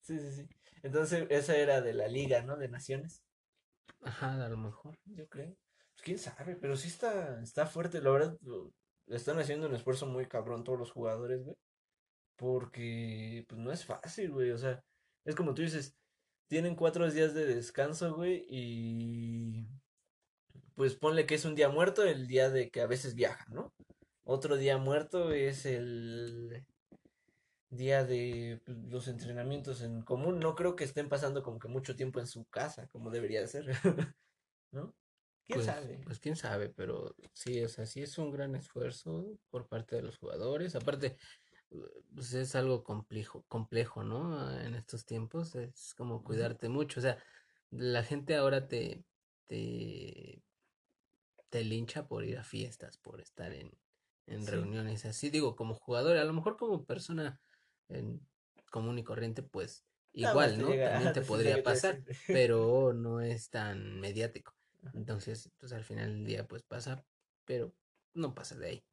Sí, 0.00 0.18
sí, 0.20 0.32
sí. 0.32 0.48
Entonces, 0.82 1.26
esa 1.30 1.56
era 1.56 1.80
de 1.80 1.92
la 1.94 2.08
Liga, 2.08 2.42
¿no? 2.42 2.56
De 2.56 2.68
Naciones, 2.68 3.22
ajá, 4.02 4.44
a 4.44 4.48
lo 4.48 4.56
mejor. 4.56 4.98
yo 5.04 5.28
creo. 5.28 5.56
Pues 5.94 6.02
quién 6.02 6.18
sabe, 6.18 6.56
pero 6.56 6.76
sí 6.76 6.88
está, 6.88 7.40
está 7.40 7.66
fuerte. 7.66 8.00
La 8.02 8.10
verdad, 8.10 8.36
están 9.08 9.38
haciendo 9.38 9.66
un 9.68 9.74
esfuerzo 9.74 10.06
muy 10.06 10.26
cabrón 10.26 10.64
todos 10.64 10.78
los 10.78 10.92
jugadores, 10.92 11.44
güey. 11.44 11.56
Porque, 12.36 13.44
pues 13.48 13.60
no 13.60 13.72
es 13.72 13.84
fácil, 13.84 14.32
güey. 14.32 14.50
O 14.52 14.58
sea, 14.58 14.82
es 15.24 15.34
como 15.34 15.54
tú 15.54 15.62
dices, 15.62 15.96
tienen 16.48 16.76
cuatro 16.76 17.10
días 17.10 17.34
de 17.34 17.46
descanso, 17.46 18.14
güey, 18.14 18.46
y 18.48 19.66
pues 20.74 20.94
ponle 20.94 21.26
que 21.26 21.34
es 21.34 21.44
un 21.44 21.54
día 21.54 21.68
muerto, 21.68 22.04
el 22.04 22.26
día 22.26 22.50
de 22.50 22.70
que 22.70 22.82
a 22.82 22.86
veces 22.86 23.14
viajan, 23.14 23.46
¿no? 23.52 23.72
Otro 24.24 24.56
día 24.56 24.78
muerto 24.78 25.32
es 25.32 25.66
el 25.66 26.64
día 27.70 28.04
de 28.04 28.60
pues, 28.64 28.78
los 28.88 29.08
entrenamientos 29.08 29.82
en 29.82 30.02
común. 30.02 30.38
No 30.40 30.54
creo 30.54 30.76
que 30.76 30.84
estén 30.84 31.08
pasando 31.08 31.42
como 31.42 31.58
que 31.58 31.68
mucho 31.68 31.96
tiempo 31.96 32.20
en 32.20 32.26
su 32.26 32.44
casa, 32.46 32.88
como 32.88 33.10
debería 33.10 33.40
de 33.40 33.48
ser, 33.48 33.66
¿no? 34.72 34.94
¿Quién 35.46 35.58
Pues, 35.58 35.66
sabe? 35.66 36.04
pues 36.04 36.20
quién 36.20 36.36
sabe, 36.36 36.68
pero 36.70 37.14
sí, 37.32 37.62
o 37.62 37.68
sea, 37.68 37.86
sí 37.86 38.02
es 38.02 38.18
un 38.18 38.30
gran 38.30 38.54
esfuerzo 38.54 39.38
por 39.50 39.68
parte 39.68 39.96
de 39.96 40.02
los 40.02 40.18
jugadores. 40.18 40.74
Aparte, 40.74 41.16
pues 42.14 42.32
es 42.34 42.54
algo 42.56 42.84
complejo, 42.84 43.44
complejo, 43.48 44.02
¿no? 44.04 44.50
En 44.60 44.74
estos 44.74 45.04
tiempos 45.04 45.54
es 45.54 45.94
como 45.96 46.24
cuidarte 46.24 46.68
mucho. 46.68 47.00
O 47.00 47.02
sea, 47.02 47.22
la 47.70 48.02
gente 48.02 48.36
ahora 48.36 48.68
te, 48.68 49.04
te, 49.46 50.42
te 51.48 51.64
lincha 51.64 52.06
por 52.08 52.24
ir 52.24 52.38
a 52.38 52.44
fiestas, 52.44 52.98
por 52.98 53.20
estar 53.20 53.52
en, 53.52 53.78
en 54.26 54.46
Sí. 54.46 54.46
reuniones 54.46 55.04
así. 55.06 55.30
Digo, 55.30 55.56
como 55.56 55.74
jugador, 55.74 56.16
a 56.16 56.24
lo 56.24 56.32
mejor 56.32 56.56
como 56.56 56.84
persona 56.86 57.40
en 57.88 58.28
común 58.70 58.98
y 58.98 59.04
corriente, 59.04 59.42
pues 59.42 59.86
igual, 60.12 60.60
¿no? 60.60 60.66
llega, 60.68 60.90
También 60.90 61.12
te 61.12 61.22
podría 61.22 61.62
pasar, 61.62 62.02
pero 62.30 62.92
no 62.94 63.20
es 63.20 63.50
tan 63.50 64.00
mediático. 64.00 64.55
Entonces, 64.94 65.50
pues 65.58 65.72
al 65.72 65.84
final 65.84 66.12
del 66.12 66.24
día, 66.24 66.46
pues 66.46 66.62
pasa, 66.62 67.04
pero 67.44 67.72
no 68.14 68.34
pasa 68.34 68.56
de 68.56 68.66
ahí. 68.66 68.84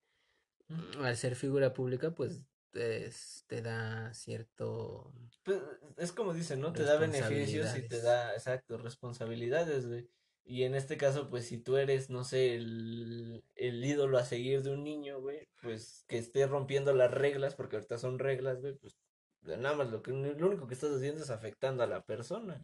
Ujú. 0.70 1.04
Al 1.04 1.18
ser 1.18 1.36
figura 1.36 1.74
pública, 1.74 2.12
pues 2.12 2.46
es- 2.74 3.46
te 3.48 3.62
da 3.62 4.14
cierto... 4.14 5.14
Pues, 5.44 5.62
es 5.98 6.12
como 6.12 6.34
dicen, 6.34 6.62
¿no? 6.62 6.74
Te 6.74 6.84
da 6.84 6.98
beneficios 6.98 7.76
y 7.78 7.88
te 7.88 8.02
da, 8.02 8.34
exacto, 8.34 8.78
responsabilidades, 8.78 9.88
güey. 9.88 10.10
Y 10.46 10.64
en 10.64 10.76
este 10.76 10.98
caso, 10.98 11.30
pues 11.30 11.46
si 11.46 11.58
tú 11.58 11.78
eres, 11.78 12.10
no 12.10 12.24
sé, 12.26 12.56
el, 12.56 13.46
el 13.56 13.86
ídolo 13.86 14.18
a 14.18 14.26
seguir 14.26 14.62
de 14.62 14.72
un 14.72 14.84
niño, 14.84 15.22
güey, 15.22 15.48
pues 15.62 16.04
que 16.08 16.18
esté 16.18 16.46
rompiendo 16.48 16.94
las 16.94 17.12
reglas, 17.12 17.56
porque 17.56 17.78
ahorita 17.78 17.98
son 17.98 18.20
reglas, 18.20 18.60
güey, 18.60 18.76
pues 18.78 18.98
nada 19.42 19.74
más 19.76 19.90
lo 19.90 20.02
que 20.02 20.12
lo 20.12 20.48
único 20.48 20.68
que 20.68 20.74
estás 20.74 20.92
haciendo 20.92 21.22
es 21.24 21.30
afectando 21.30 21.84
a 21.84 21.88
la 21.88 22.06
persona, 22.06 22.62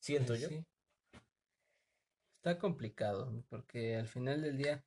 siento 0.00 0.28
Pues 0.32 0.42
yo. 0.42 0.48
sí, 0.48 0.64
está 2.44 2.58
complicado, 2.58 3.42
porque 3.48 3.96
al 3.96 4.06
final 4.06 4.42
del 4.42 4.56
día, 4.58 4.84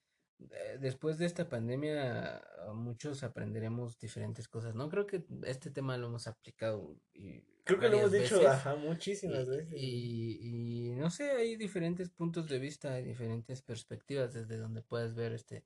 eh, 0.52 0.78
después 0.80 1.18
de 1.18 1.26
esta 1.26 1.50
pandemia 1.50 2.42
muchos 2.74 3.24
aprenderemos 3.24 3.98
diferentes 4.00 4.48
cosas, 4.48 4.76
¿no? 4.76 4.90
Creo 4.90 5.08
que 5.08 5.26
este 5.44 5.72
tema 5.72 5.98
lo 5.98 6.08
hemos 6.08 6.28
aplicado 6.28 6.96
y 7.14 7.44
Creo 7.66 7.80
que 7.80 7.90
lo 7.90 7.98
hemos 7.98 8.12
dicho, 8.12 8.36
veces. 8.40 8.48
ajá, 8.48 8.76
muchísimas 8.76 9.46
Y, 9.46 9.50
veces. 9.50 9.74
y, 9.74 10.90
y 10.92 10.96
no 10.96 11.10
sé, 11.10 11.32
hay 11.32 11.58
diferentes 11.58 12.10
puntos 12.12 12.48
de 12.48 12.60
vista, 12.60 12.94
hay 12.94 13.04
diferentes 13.04 13.62
perspectivas 13.62 14.34
desde 14.34 14.58
donde 14.58 14.82
puedes 14.84 15.16
ver 15.16 15.34
este, 15.34 15.66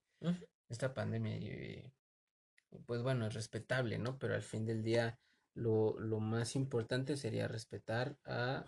esta 0.69 0.93
pandemia 0.93 1.37
y, 1.37 1.93
y, 2.71 2.79
pues 2.85 3.03
bueno, 3.03 3.27
es 3.27 3.33
respetable, 3.33 3.97
¿no? 3.99 4.17
Pero 4.17 4.35
al 4.35 4.41
fin 4.43 4.65
del 4.65 4.83
día 4.83 5.19
lo, 5.53 5.99
lo 5.99 6.19
más 6.19 6.55
importante 6.55 7.17
sería 7.17 7.47
respetar 7.47 8.17
a 8.25 8.65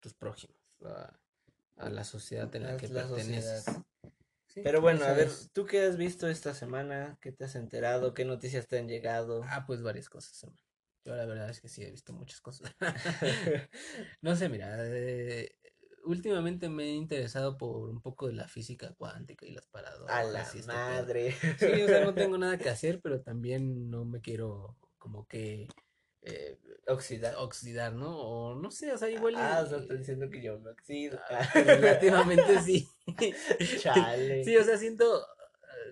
tus 0.00 0.14
prójimos, 0.14 0.56
a, 0.84 1.20
a 1.82 1.90
la 1.90 2.04
sociedad 2.04 2.54
en 2.54 2.62
la 2.64 2.76
que 2.76 2.88
la 2.88 3.06
perteneces. 3.06 3.64
Sí, 4.48 4.60
Pero 4.62 4.80
bueno, 4.80 5.04
a 5.04 5.12
ver. 5.12 5.30
¿tú 5.52 5.64
qué 5.64 5.82
has 5.82 5.96
visto 5.96 6.28
esta 6.28 6.54
semana? 6.54 7.18
¿Qué 7.20 7.32
te 7.32 7.44
has 7.44 7.54
enterado? 7.54 8.12
¿Qué 8.12 8.24
noticias 8.24 8.68
te 8.68 8.78
han 8.78 8.88
llegado? 8.88 9.42
Ah, 9.44 9.64
pues 9.66 9.82
varias 9.82 10.08
cosas, 10.08 10.42
hermano. 10.42 10.60
Yo 11.04 11.16
la 11.16 11.26
verdad 11.26 11.50
es 11.50 11.60
que 11.60 11.68
sí 11.68 11.82
he 11.82 11.90
visto 11.90 12.12
muchas 12.12 12.40
cosas. 12.40 12.72
No 14.20 14.36
sé, 14.36 14.48
mira, 14.48 14.76
eh, 14.78 15.50
últimamente 16.04 16.68
me 16.68 16.84
he 16.84 16.92
interesado 16.94 17.56
por 17.56 17.88
un 17.88 18.00
poco 18.00 18.28
de 18.28 18.34
la 18.34 18.46
física 18.46 18.94
cuántica 18.94 19.46
y 19.46 19.52
las 19.52 19.66
A 19.66 19.80
la 19.80 19.82
paradojas 19.84 20.54
este 20.54 20.72
madre. 20.72 21.32
Sí, 21.58 21.82
o 21.82 21.88
sea, 21.88 22.04
no 22.04 22.14
tengo 22.14 22.38
nada 22.38 22.58
que 22.58 22.68
hacer, 22.68 23.00
pero 23.00 23.20
también 23.20 23.90
no 23.90 24.04
me 24.04 24.20
quiero 24.20 24.76
como 24.98 25.26
que 25.26 25.68
eh, 26.22 26.58
Oxidar. 26.86 27.34
oxidar, 27.36 27.92
¿no? 27.94 28.18
O 28.18 28.54
no 28.54 28.70
sé, 28.70 28.92
o 28.92 28.98
sea, 28.98 29.08
igual 29.10 29.36
Ah, 29.36 29.62
o 29.64 29.68
sea, 29.68 29.78
estás 29.78 29.98
diciendo 29.98 30.28
que 30.30 30.42
yo 30.42 30.58
me 30.60 30.70
oxido. 30.70 31.18
ah, 31.30 31.48
relativamente 31.54 32.60
sí. 32.60 32.88
Chale. 33.80 34.44
Sí, 34.44 34.56
o 34.56 34.64
sea, 34.64 34.76
siento, 34.78 35.24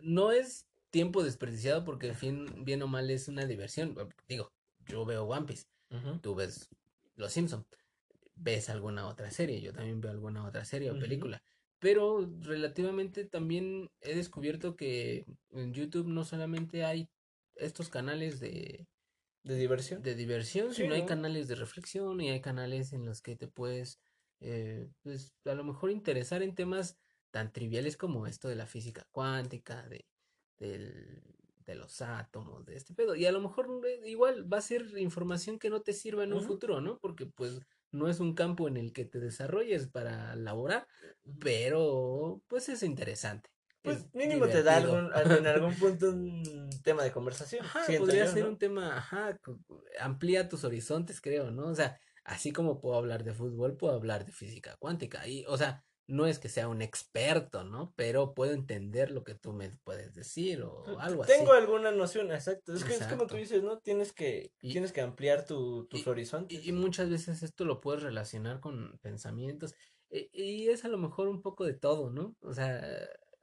no 0.02 0.32
es 0.32 0.66
tiempo 0.90 1.22
desperdiciado 1.22 1.84
porque 1.84 2.08
al 2.08 2.16
fin, 2.16 2.64
bien 2.64 2.82
o 2.82 2.88
mal 2.88 3.10
es 3.10 3.28
una 3.28 3.46
diversión. 3.46 3.96
Digo, 4.28 4.52
yo 4.86 5.04
veo 5.04 5.24
One 5.24 5.46
Piece. 5.46 5.66
Tú 6.20 6.34
ves 6.36 6.68
Los 7.16 7.32
Simpson, 7.32 7.66
ves 8.36 8.68
alguna 8.70 9.06
otra 9.08 9.30
serie, 9.30 9.60
yo 9.60 9.72
también 9.72 10.00
veo 10.00 10.12
alguna 10.12 10.44
otra 10.46 10.64
serie 10.64 10.90
o 10.92 10.98
película, 10.98 11.42
pero 11.80 12.28
relativamente 12.42 13.24
también 13.24 13.90
he 14.00 14.14
descubierto 14.14 14.76
que 14.76 15.24
en 15.52 15.72
YouTube 15.74 16.06
no 16.06 16.24
solamente 16.24 16.84
hay 16.84 17.08
estos 17.56 17.88
canales 17.88 18.38
de, 18.38 18.86
¿De 19.42 19.56
diversión? 19.56 20.02
de 20.02 20.14
diversión, 20.14 20.74
Sí, 20.74 20.82
sino 20.82 20.94
hay 20.94 21.00
¿no? 21.02 21.06
canales 21.06 21.48
de 21.48 21.54
reflexión 21.54 22.20
y 22.20 22.30
hay 22.30 22.40
canales 22.40 22.92
en 22.92 23.04
los 23.04 23.22
que 23.22 23.36
te 23.36 23.48
puedes, 23.48 24.00
eh, 24.40 24.88
pues 25.02 25.34
a 25.44 25.54
lo 25.54 25.64
mejor 25.64 25.90
interesar 25.90 26.42
en 26.42 26.54
temas 26.54 26.98
tan 27.30 27.52
triviales 27.52 27.96
como 27.96 28.26
esto 28.26 28.48
de 28.48 28.56
la 28.56 28.66
física 28.66 29.06
cuántica, 29.10 29.86
de, 29.88 30.08
del- 30.58 31.22
de 31.66 31.74
los 31.74 32.00
átomos, 32.02 32.64
de 32.66 32.76
este 32.76 32.94
pedo. 32.94 33.14
Y 33.14 33.26
a 33.26 33.32
lo 33.32 33.40
mejor 33.40 33.68
eh, 33.86 34.00
igual 34.08 34.50
va 34.52 34.58
a 34.58 34.60
ser 34.62 34.96
información 34.98 35.58
que 35.58 35.70
no 35.70 35.82
te 35.82 35.92
sirva 35.92 36.24
en 36.24 36.32
un 36.32 36.42
futuro, 36.42 36.80
¿no? 36.80 36.98
Porque 36.98 37.26
pues 37.26 37.60
no 37.92 38.08
es 38.08 38.20
un 38.20 38.34
campo 38.34 38.68
en 38.68 38.76
el 38.76 38.92
que 38.92 39.04
te 39.04 39.20
desarrolles 39.20 39.88
para 39.88 40.34
laborar, 40.36 40.86
pero 41.38 42.42
pues 42.48 42.68
es 42.68 42.82
interesante. 42.82 43.50
Pues 43.82 43.98
es 43.98 44.14
mínimo 44.14 44.46
te 44.46 44.62
da 44.62 44.76
algún, 44.76 45.12
al- 45.12 45.38
en 45.38 45.46
algún 45.46 45.74
punto 45.74 46.10
un 46.10 46.68
tema 46.82 47.02
de 47.02 47.12
conversación. 47.12 47.64
Ajá, 47.64 47.82
podría 47.98 48.26
yo, 48.26 48.32
ser 48.32 48.42
¿no? 48.44 48.50
un 48.50 48.58
tema, 48.58 48.96
ajá, 48.98 49.38
amplía 50.00 50.48
tus 50.48 50.64
horizontes, 50.64 51.20
creo, 51.20 51.50
¿no? 51.50 51.68
O 51.68 51.74
sea, 51.74 51.98
así 52.24 52.52
como 52.52 52.80
puedo 52.80 52.96
hablar 52.96 53.24
de 53.24 53.32
fútbol, 53.34 53.76
puedo 53.76 53.94
hablar 53.94 54.24
de 54.26 54.32
física 54.32 54.76
cuántica. 54.78 55.26
Y, 55.26 55.44
o 55.46 55.56
sea, 55.56 55.84
no 56.06 56.26
es 56.26 56.38
que 56.40 56.48
sea 56.48 56.66
un 56.68 56.82
experto, 56.82 57.62
¿no? 57.64 57.92
Pero 57.96 58.34
puedo 58.34 58.52
entender 58.52 59.12
lo 59.12 59.22
que 59.22 59.34
tú 59.36 59.52
me 59.52 59.70
puedes 59.84 60.12
decir 60.14 60.62
o 60.62 60.98
algo 60.98 61.22
así. 61.22 61.32
Tengo 61.32 61.52
alguna 61.52 61.92
noción, 61.92 62.32
exacto. 62.32 62.74
Es 62.74 62.84
que 62.84 62.94
es 62.94 63.06
como 63.06 63.26
tú 63.28 63.36
dices, 63.36 63.62
¿no? 63.62 63.78
Tienes 63.78 64.12
que, 64.12 64.52
Y- 64.60 64.72
tienes 64.72 64.92
que 64.92 65.00
ampliar 65.02 65.46
tu, 65.46 65.86
tus 65.86 66.06
horizontes. 66.08 66.64
Y, 66.64 66.68
y 66.70 66.72
muchas 66.72 67.08
veces 67.10 67.42
esto 67.44 67.64
lo 67.64 67.80
puedes 67.80 68.02
relacionar 68.02 68.58
con 68.60 68.98
pensamientos. 69.00 69.74
e- 70.10 70.28
Y, 70.32 70.68
es 70.68 70.84
a 70.84 70.88
lo 70.88 70.98
mejor 70.98 71.28
un 71.28 71.40
poco 71.42 71.64
de 71.64 71.74
todo, 71.74 72.10
¿no? 72.10 72.34
O 72.42 72.52
sea, 72.52 72.82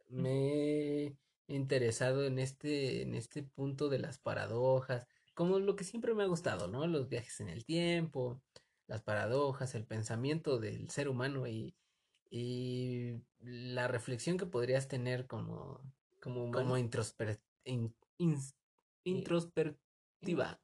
me 0.09 1.03
he 1.05 1.17
interesado 1.47 2.25
en 2.25 2.39
este, 2.39 3.01
en 3.01 3.15
este 3.15 3.43
punto 3.43 3.89
de 3.89 3.99
las 3.99 4.19
paradojas, 4.19 5.07
como 5.33 5.59
lo 5.59 5.75
que 5.75 5.83
siempre 5.83 6.13
me 6.13 6.23
ha 6.23 6.27
gustado, 6.27 6.67
¿no? 6.67 6.87
Los 6.87 7.09
viajes 7.09 7.39
en 7.39 7.49
el 7.49 7.65
tiempo, 7.65 8.41
las 8.87 9.01
paradojas, 9.01 9.75
el 9.75 9.85
pensamiento 9.85 10.59
del 10.59 10.89
ser 10.89 11.09
humano 11.09 11.47
y, 11.47 11.75
y 12.29 13.21
la 13.39 13.87
reflexión 13.87 14.37
que 14.37 14.45
podrías 14.45 14.87
tener 14.87 15.27
como, 15.27 15.81
como 16.21 16.45
humano. 16.45 16.57
como 16.63 16.77
introsper- 16.77 17.39
in- 17.65 17.95
ins- 18.17 18.55
introspectiva. 19.03 20.59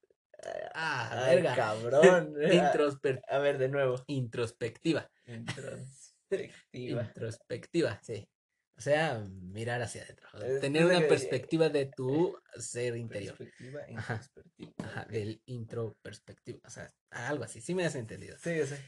Ah, 0.73 1.09
Ay, 1.25 1.35
verga. 1.35 1.55
cabrón. 1.55 2.33
Introsper- 2.81 3.21
A 3.29 3.37
ver, 3.39 3.57
de 3.57 3.69
nuevo. 3.69 4.03
introspectiva. 4.07 5.09
Introspectiva. 5.25 7.03
Introspectiva, 7.03 7.99
sí. 8.01 8.27
O 8.75 8.81
sea, 8.81 9.19
mirar 9.41 9.81
hacia 9.81 10.01
adentro. 10.03 10.27
Es 10.43 10.59
Tener 10.61 10.85
una 10.85 10.99
que- 10.99 11.05
perspectiva 11.05 11.69
de 11.69 11.85
tu 11.95 12.35
ser 12.57 12.97
interior. 12.97 13.37
Perspectiva, 13.37 13.81
Ajá. 13.95 14.13
introspectiva. 14.15 14.73
Ajá, 14.79 15.05
del 15.05 15.41
introperspectiva. 15.45 16.59
O 16.65 16.69
sea, 16.69 16.91
algo 17.11 17.43
así. 17.43 17.61
Sí 17.61 17.75
me 17.75 17.85
has 17.85 17.95
entendido. 17.95 18.35
Sí, 18.39 18.65
sé. 18.65 18.79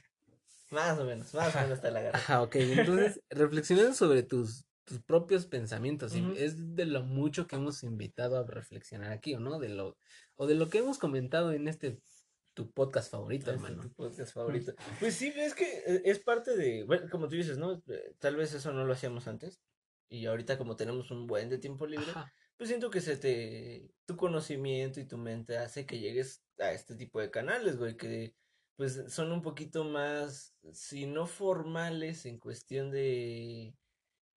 Más 0.72 0.98
o 0.98 1.06
menos, 1.06 1.34
más 1.34 1.56
o 1.56 1.60
menos 1.60 1.78
está 1.78 1.92
la 1.92 2.02
garra. 2.02 2.18
Ajá, 2.18 2.42
ok. 2.42 2.56
Entonces, 2.56 3.22
reflexionando 3.30 3.94
sobre 3.94 4.24
tus, 4.24 4.66
tus 4.86 5.00
propios 5.04 5.46
pensamientos. 5.46 6.14
Es 6.36 6.76
de 6.76 6.86
lo 6.86 7.04
mucho 7.04 7.46
que 7.48 7.56
hemos 7.56 7.84
invitado 7.84 8.40
a 8.40 8.46
reflexionar 8.48 9.12
aquí, 9.12 9.36
¿o 9.36 9.40
no? 9.40 9.60
De 9.60 9.70
lo, 9.70 9.98
o 10.36 10.48
de 10.48 10.56
lo 10.56 10.70
que 10.70 10.80
hemos 10.80 10.98
comentado 10.98 11.52
en 11.54 11.68
este 11.68 12.00
tu 12.56 12.72
podcast 12.72 13.12
favorito, 13.12 13.52
Este 13.52 13.58
es 13.66 13.70
hermano. 13.70 13.84
tu 13.84 13.94
podcast 13.94 14.34
favorito. 14.34 14.74
Pues 15.02 15.14
sí, 15.14 15.32
es 15.36 15.54
que 15.54 15.66
eh, 15.86 16.02
es 16.06 16.20
parte 16.20 16.56
de, 16.56 16.86
bueno, 16.86 17.08
como 17.12 17.28
tú 17.28 17.36
dices, 17.36 17.58
¿no? 17.58 17.84
Eh, 17.90 18.16
Tal 18.20 18.38
vez 18.38 18.54
eso 18.54 18.72
no 18.72 18.86
lo 18.86 18.94
hacíamos 18.94 19.28
antes. 19.28 19.62
Y 20.10 20.26
ahorita 20.26 20.58
como 20.58 20.76
tenemos 20.76 21.12
un 21.12 21.28
buen 21.28 21.50
de 21.50 21.58
tiempo 21.58 21.88
libre, 21.88 22.10
Ajá. 22.10 22.32
pues 22.58 22.70
siento 22.70 22.90
que 22.90 23.02
se 23.02 23.18
te, 23.18 23.92
tu 24.06 24.16
conocimiento 24.16 25.00
y 25.00 25.08
tu 25.08 25.18
mente 25.18 25.58
hace 25.58 25.86
que 25.86 26.00
llegues 26.00 26.44
a 26.60 26.72
este 26.72 26.96
tipo 26.96 27.20
de 27.20 27.32
canales, 27.32 27.78
güey, 27.78 27.98
que 27.98 28.34
pues 28.76 29.06
son 29.08 29.32
un 29.32 29.42
poquito 29.42 29.84
más, 29.86 30.54
si 30.74 31.06
no 31.06 31.28
formales 31.28 32.26
en 32.26 32.40
cuestión 32.40 32.92
de 32.92 33.74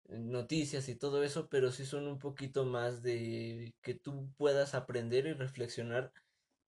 noticias 0.09 0.89
y 0.89 0.95
todo 0.95 1.23
eso, 1.23 1.49
pero 1.49 1.71
sí 1.71 1.85
son 1.85 2.07
un 2.07 2.19
poquito 2.19 2.65
más 2.65 3.03
de 3.03 3.75
que 3.83 3.95
tú 3.95 4.31
puedas 4.37 4.75
aprender 4.75 5.27
y 5.27 5.33
reflexionar 5.35 6.13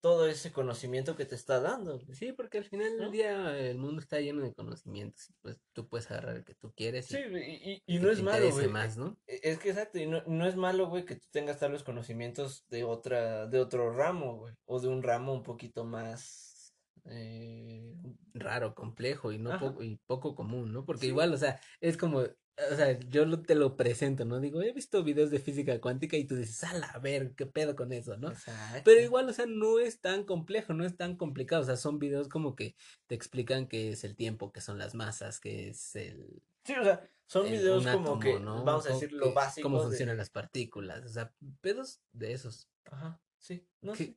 todo 0.01 0.27
ese 0.27 0.51
conocimiento 0.51 1.15
que 1.15 1.25
te 1.25 1.35
está 1.35 1.59
dando. 1.59 1.99
güey. 1.99 2.15
Sí, 2.15 2.33
porque 2.33 2.57
al 2.57 2.65
final 2.65 2.97
¿No? 2.97 3.03
del 3.03 3.11
día 3.11 3.57
el 3.57 3.77
mundo 3.77 4.01
está 4.01 4.19
lleno 4.19 4.41
de 4.43 4.53
conocimientos. 4.53 5.29
y, 5.29 5.33
Pues 5.41 5.61
tú 5.73 5.87
puedes 5.87 6.09
agarrar 6.11 6.37
el 6.37 6.43
que 6.43 6.55
tú 6.55 6.73
quieres 6.75 7.05
Sí, 7.05 7.17
y, 7.19 7.71
y- 7.71 7.83
y 7.85 7.97
que 7.99 8.03
no 8.03 8.11
es 8.11 8.21
malo, 8.21 8.49
güey. 8.51 8.67
más, 8.67 8.97
¿no? 8.97 9.15
E- 9.27 9.39
Es 9.43 9.59
que 9.59 9.69
exacto, 9.69 9.99
y 9.99 10.07
no, 10.07 10.23
no 10.25 10.45
es 10.47 10.55
malo, 10.55 10.87
güey, 10.89 11.05
que 11.05 11.15
tú 11.15 11.27
tengas 11.31 11.59
tal 11.59 11.71
vez 11.71 11.83
conocimientos 11.83 12.65
de 12.69 12.83
otra, 12.83 13.45
de 13.47 13.59
otro 13.59 13.93
ramo, 13.93 14.37
güey, 14.37 14.55
o 14.65 14.79
de 14.79 14.87
un 14.87 15.03
ramo 15.03 15.33
un 15.33 15.43
poquito 15.43 15.85
más, 15.85 16.73
eh, 17.05 17.95
Raro, 18.33 18.73
complejo 18.75 19.31
y 19.31 19.37
no 19.37 19.59
poco, 19.59 19.83
y 19.83 19.97
poco 20.07 20.35
común, 20.35 20.71
¿no? 20.73 20.85
Porque 20.85 21.01
Sí. 21.01 21.07
igual, 21.07 21.33
o 21.33 21.37
sea, 21.37 21.59
es 21.79 21.97
como, 21.97 22.23
o 22.71 22.75
sea, 22.75 22.99
yo 23.09 23.25
lo- 23.25 23.41
te 23.41 23.55
lo 23.55 23.75
presento, 23.77 24.25
¿no? 24.25 24.39
Digo, 24.39 24.61
he 24.61 24.71
visto 24.71 25.03
videos 25.03 25.31
de 25.31 25.39
física 25.39 25.79
cuántica 25.81 26.17
y 26.17 26.25
tú 26.25 26.35
dices, 26.35 26.63
a 26.63 26.99
ver, 26.99 27.33
¿qué 27.35 27.45
pedo 27.45 27.75
con 27.75 27.91
eso, 27.91 28.17
no? 28.17 28.29
exacto. 28.31 28.81
Pero 28.85 29.01
igual, 29.01 29.29
o 29.29 29.33
sea, 29.33 29.45
no 29.47 29.79
es 29.79 29.99
tan 30.01 30.23
complejo, 30.23 30.73
no 30.73 30.85
es 30.85 30.95
tan 30.95 31.15
complicado, 31.15 31.61
o 31.61 31.65
sea, 31.65 31.77
son 31.77 31.99
videos 31.99 32.27
como 32.29 32.55
que 32.55 32.75
te 33.07 33.15
explican 33.15 33.67
qué 33.67 33.91
es 33.91 34.03
el 34.03 34.15
tiempo, 34.15 34.51
qué 34.51 34.61
son 34.61 34.77
las 34.77 34.95
masas, 34.95 35.39
qué 35.39 35.69
es 35.69 35.95
el, 35.95 36.41
Sí, 36.65 36.73
o 36.73 36.83
sea, 36.83 37.09
son 37.25 37.47
el- 37.47 37.53
videos 37.53 37.83
como 37.87 37.89
átomo, 38.13 38.19
que, 38.19 38.39
¿no? 38.39 38.63
vamos 38.63 38.85
a 38.85 38.93
decir, 38.93 39.11
lo 39.13 39.33
básico 39.33 39.65
Cómo 39.65 39.79
de- 39.79 39.87
funcionan 39.89 40.17
las 40.17 40.29
partículas, 40.29 41.03
o 41.05 41.09
sea, 41.09 41.33
pedos 41.61 42.01
de 42.11 42.33
esos. 42.33 42.69
Ajá, 42.85 43.19
sí, 43.39 43.65
no 43.81 43.95
sé. 43.95 44.15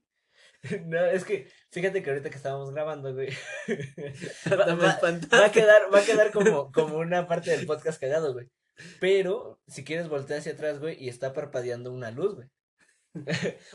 No, 0.86 1.04
es 1.04 1.24
que, 1.24 1.46
fíjate 1.70 2.02
que 2.02 2.10
ahorita 2.10 2.30
que 2.30 2.36
estábamos 2.36 2.70
grabando, 2.72 3.12
güey, 3.12 3.28
va, 4.50 4.66
Me 4.66 4.82
va- 4.82 4.98
va 5.00 5.44
a 5.46 5.52
quedar, 5.52 5.92
va 5.94 5.98
a 6.00 6.04
quedar 6.04 6.32
como, 6.32 6.72
como 6.72 6.96
una 6.98 7.26
parte 7.26 7.50
del 7.50 7.66
podcast 7.66 8.00
cagado, 8.00 8.32
güey. 8.32 8.48
Pero, 8.98 9.60
si 9.68 9.84
quieres 9.84 10.08
voltear 10.08 10.40
hacia 10.40 10.52
atrás, 10.52 10.80
güey, 10.80 10.96
y 11.02 11.08
está 11.08 11.32
parpadeando 11.32 11.92
una 11.92 12.10
luz, 12.10 12.34
güey. 12.34 12.48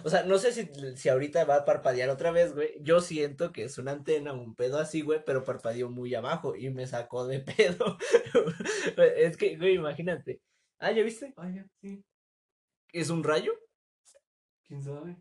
O 0.03 0.09
sea, 0.09 0.23
no 0.23 0.37
sé 0.37 0.51
si, 0.51 0.69
si 0.97 1.07
ahorita 1.07 1.45
va 1.45 1.55
a 1.57 1.65
parpadear 1.65 2.09
otra 2.09 2.31
vez, 2.31 2.53
güey. 2.53 2.75
Yo 2.81 2.99
siento 2.99 3.53
que 3.53 3.63
es 3.63 3.77
una 3.77 3.91
antena, 3.93 4.33
un 4.33 4.53
pedo 4.55 4.79
así, 4.79 5.01
güey, 5.01 5.23
pero 5.25 5.45
parpadeó 5.45 5.89
muy 5.89 6.13
abajo 6.15 6.55
y 6.57 6.69
me 6.71 6.85
sacó 6.87 7.25
de 7.25 7.39
pedo. 7.39 7.97
Es 9.15 9.37
que, 9.37 9.55
güey, 9.57 9.75
imagínate. 9.75 10.41
Ah, 10.79 10.91
¿ya 10.91 11.03
viste? 11.03 11.33
Vaya, 11.37 11.65
sí, 11.81 12.03
¿Es 12.91 13.09
un 13.09 13.23
rayo? 13.23 13.53
quién 14.67 14.83
sabe. 14.83 15.15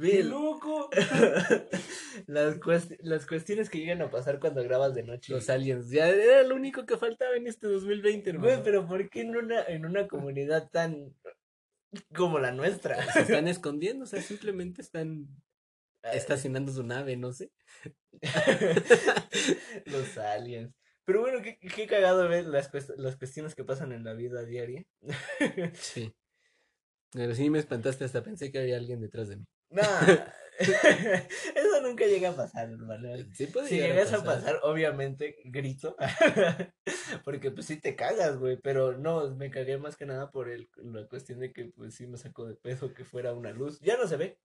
Ve 0.00 0.10
¡Qué 0.12 0.20
el- 0.20 0.30
loco! 0.30 0.88
las, 2.26 2.58
cuest- 2.58 2.96
las 3.02 3.26
cuestiones 3.26 3.68
que 3.68 3.78
llegan 3.78 4.00
a 4.02 4.10
pasar 4.10 4.40
cuando 4.40 4.62
grabas 4.62 4.94
de 4.94 5.02
noche. 5.02 5.32
Los 5.32 5.50
aliens, 5.50 5.90
ya 5.90 6.08
era 6.08 6.42
lo 6.42 6.54
único 6.56 6.86
que 6.86 6.96
faltaba 6.96 7.36
en 7.36 7.46
este 7.46 7.66
2020, 7.66 8.30
hermano. 8.30 8.48
Güey, 8.50 8.62
pero 8.64 8.86
¿por 8.86 9.10
qué 9.10 9.20
en 9.22 9.36
una, 9.36 9.62
en 9.64 9.84
una 9.84 10.08
comunidad 10.08 10.70
tan 10.70 11.14
Como 12.14 12.38
la 12.38 12.52
nuestra. 12.52 13.02
Se 13.12 13.20
están 13.20 13.46
escondiendo, 13.48 14.04
o 14.04 14.06
sea, 14.06 14.22
simplemente 14.22 14.80
están 14.80 15.28
estacionando 16.14 16.72
su 16.72 16.82
nave, 16.82 17.16
no 17.16 17.32
sé. 17.32 17.50
Los 19.86 20.16
aliens. 20.18 20.72
Pero 21.04 21.20
bueno, 21.22 21.42
qué, 21.42 21.58
qué 21.58 21.86
cagado 21.86 22.28
ver 22.28 22.46
las, 22.46 22.70
cuest- 22.72 22.94
las 22.96 23.16
cuestiones 23.16 23.54
que 23.54 23.64
pasan 23.64 23.92
en 23.92 24.04
la 24.04 24.14
vida 24.14 24.44
diaria. 24.44 24.84
Sí. 25.74 26.14
Pero 27.12 27.34
sí 27.34 27.50
me 27.50 27.58
espantaste, 27.58 28.04
hasta 28.04 28.22
pensé 28.22 28.52
que 28.52 28.60
había 28.60 28.76
alguien 28.76 29.00
detrás 29.00 29.28
de 29.28 29.36
mí. 29.38 29.44
No, 29.70 29.82
eso 30.60 31.80
nunca 31.82 32.04
llega 32.04 32.30
a 32.30 32.36
pasar, 32.36 32.70
hermano. 32.70 33.08
Sí 33.32 33.46
puede 33.46 33.68
Si 33.68 33.78
llegas 33.78 34.12
a 34.12 34.22
pasar, 34.22 34.60
obviamente 34.62 35.36
grito. 35.44 35.96
Porque 37.24 37.50
pues 37.50 37.66
sí 37.66 37.76
te 37.76 37.96
cagas, 37.96 38.38
güey. 38.38 38.58
Pero 38.58 38.98
no, 38.98 39.34
me 39.34 39.50
cagué 39.50 39.78
más 39.78 39.96
que 39.96 40.06
nada 40.06 40.30
por 40.30 40.50
el, 40.50 40.68
la 40.76 41.06
cuestión 41.06 41.40
de 41.40 41.52
que 41.52 41.66
pues 41.66 41.94
sí 41.94 42.06
me 42.06 42.18
sacó 42.18 42.46
de 42.46 42.56
peso 42.56 42.92
que 42.92 43.04
fuera 43.04 43.32
una 43.32 43.52
luz. 43.52 43.80
Ya 43.80 43.96
no 43.96 44.06
se 44.06 44.16
ve. 44.16 44.38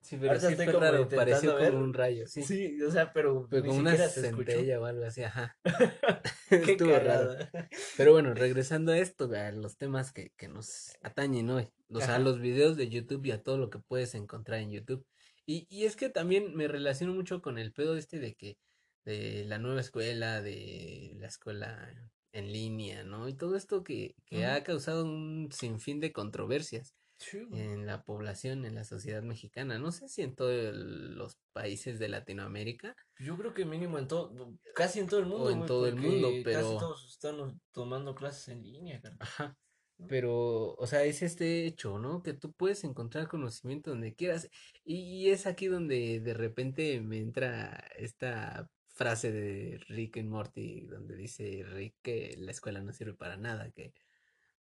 Sí, 0.00 0.16
pero 0.20 0.38
sí 0.40 0.46
estoy 0.46 0.64
fue 0.64 0.74
como 0.74 0.84
raro, 0.86 1.08
pareció 1.08 1.56
ver. 1.56 1.72
como 1.72 1.84
un 1.84 1.92
rayo, 1.92 2.26
sí. 2.26 2.42
Sí, 2.42 2.80
o 2.82 2.90
sea, 2.90 3.12
pero, 3.12 3.46
Pero 3.50 3.62
ni 3.62 3.68
como 3.68 3.80
una 3.80 3.96
centella 3.96 4.80
o 4.80 4.84
algo 4.84 5.04
así, 5.04 5.22
ajá. 5.22 5.56
Estuvo 6.50 6.90
raro. 6.92 7.36
cagada. 7.36 7.68
Pero 7.96 8.12
bueno, 8.12 8.32
regresando 8.34 8.92
a 8.92 8.98
esto, 8.98 9.30
a 9.34 9.50
los 9.52 9.76
temas 9.76 10.12
que, 10.12 10.30
que 10.36 10.48
nos 10.48 10.92
atañen 11.02 11.50
hoy. 11.50 11.68
O 11.90 11.98
sea, 11.98 12.14
Ajá. 12.14 12.18
los 12.20 12.40
videos 12.40 12.76
de 12.76 12.88
YouTube 12.88 13.24
y 13.26 13.32
a 13.32 13.42
todo 13.42 13.58
lo 13.58 13.70
que 13.70 13.80
puedes 13.80 14.14
encontrar 14.14 14.60
en 14.60 14.70
YouTube. 14.70 15.04
Y, 15.46 15.66
y 15.70 15.84
es 15.84 15.96
que 15.96 16.08
también 16.10 16.54
me 16.54 16.68
relaciono 16.68 17.12
mucho 17.14 17.42
con 17.42 17.58
el 17.58 17.72
pedo 17.72 17.96
este 17.96 18.18
de 18.18 18.34
que, 18.34 18.58
de 19.04 19.44
la 19.46 19.58
nueva 19.58 19.80
escuela, 19.80 20.42
de 20.42 21.12
la 21.18 21.26
escuela 21.26 22.10
en 22.32 22.52
línea, 22.52 23.04
¿no? 23.04 23.28
Y 23.28 23.34
todo 23.34 23.56
esto 23.56 23.82
que, 23.82 24.14
que 24.26 24.46
ha 24.46 24.62
causado 24.62 25.04
un 25.04 25.48
sinfín 25.50 26.00
de 26.00 26.12
controversias 26.12 26.94
Sí, 27.18 27.46
en 27.52 27.84
la 27.84 28.04
población, 28.04 28.64
en 28.64 28.74
la 28.76 28.84
sociedad 28.84 29.22
mexicana. 29.22 29.78
No 29.78 29.90
sé 29.90 30.08
si 30.08 30.22
en 30.22 30.36
todos 30.36 30.72
los 30.74 31.36
países 31.52 31.98
de 31.98 32.08
Latinoamérica. 32.08 32.94
Yo 33.18 33.36
creo 33.36 33.54
que 33.54 33.64
mínimo 33.64 33.98
en 33.98 34.06
todo, 34.06 34.56
casi 34.74 35.00
en 35.00 35.08
todo 35.08 35.20
el 35.20 35.26
mundo, 35.26 35.50
en 35.50 35.66
todo 35.66 35.86
el 35.88 35.96
mundo, 35.96 36.28
porque 36.28 36.42
Casi 36.44 36.56
pero- 36.68 36.78
todos 36.78 37.08
están 37.10 37.60
tomando 37.72 38.14
clases 38.14 38.48
en 38.48 38.62
línea, 38.62 39.00
cara. 39.00 39.16
Ajá. 39.20 39.58
Pero, 40.06 40.74
o 40.74 40.86
sea, 40.86 41.02
es 41.02 41.22
este 41.22 41.66
hecho, 41.66 41.98
¿no? 41.98 42.22
Que 42.22 42.32
tú 42.32 42.52
puedes 42.52 42.84
encontrar 42.84 43.26
conocimiento 43.26 43.90
donde 43.90 44.14
quieras. 44.14 44.48
Y, 44.84 45.00
y 45.26 45.30
es 45.30 45.44
aquí 45.48 45.66
donde 45.66 46.20
de 46.20 46.34
repente 46.34 47.00
me 47.00 47.18
entra 47.18 47.84
esta 47.96 48.70
frase 48.94 49.32
de 49.32 49.78
Rick 49.88 50.18
and 50.18 50.28
Morty, 50.28 50.82
donde 50.82 51.16
dice 51.16 51.64
Rick 51.64 51.96
que 52.00 52.36
la 52.38 52.52
escuela 52.52 52.80
no 52.80 52.92
sirve 52.92 53.14
para 53.14 53.36
nada, 53.36 53.72
que, 53.72 53.92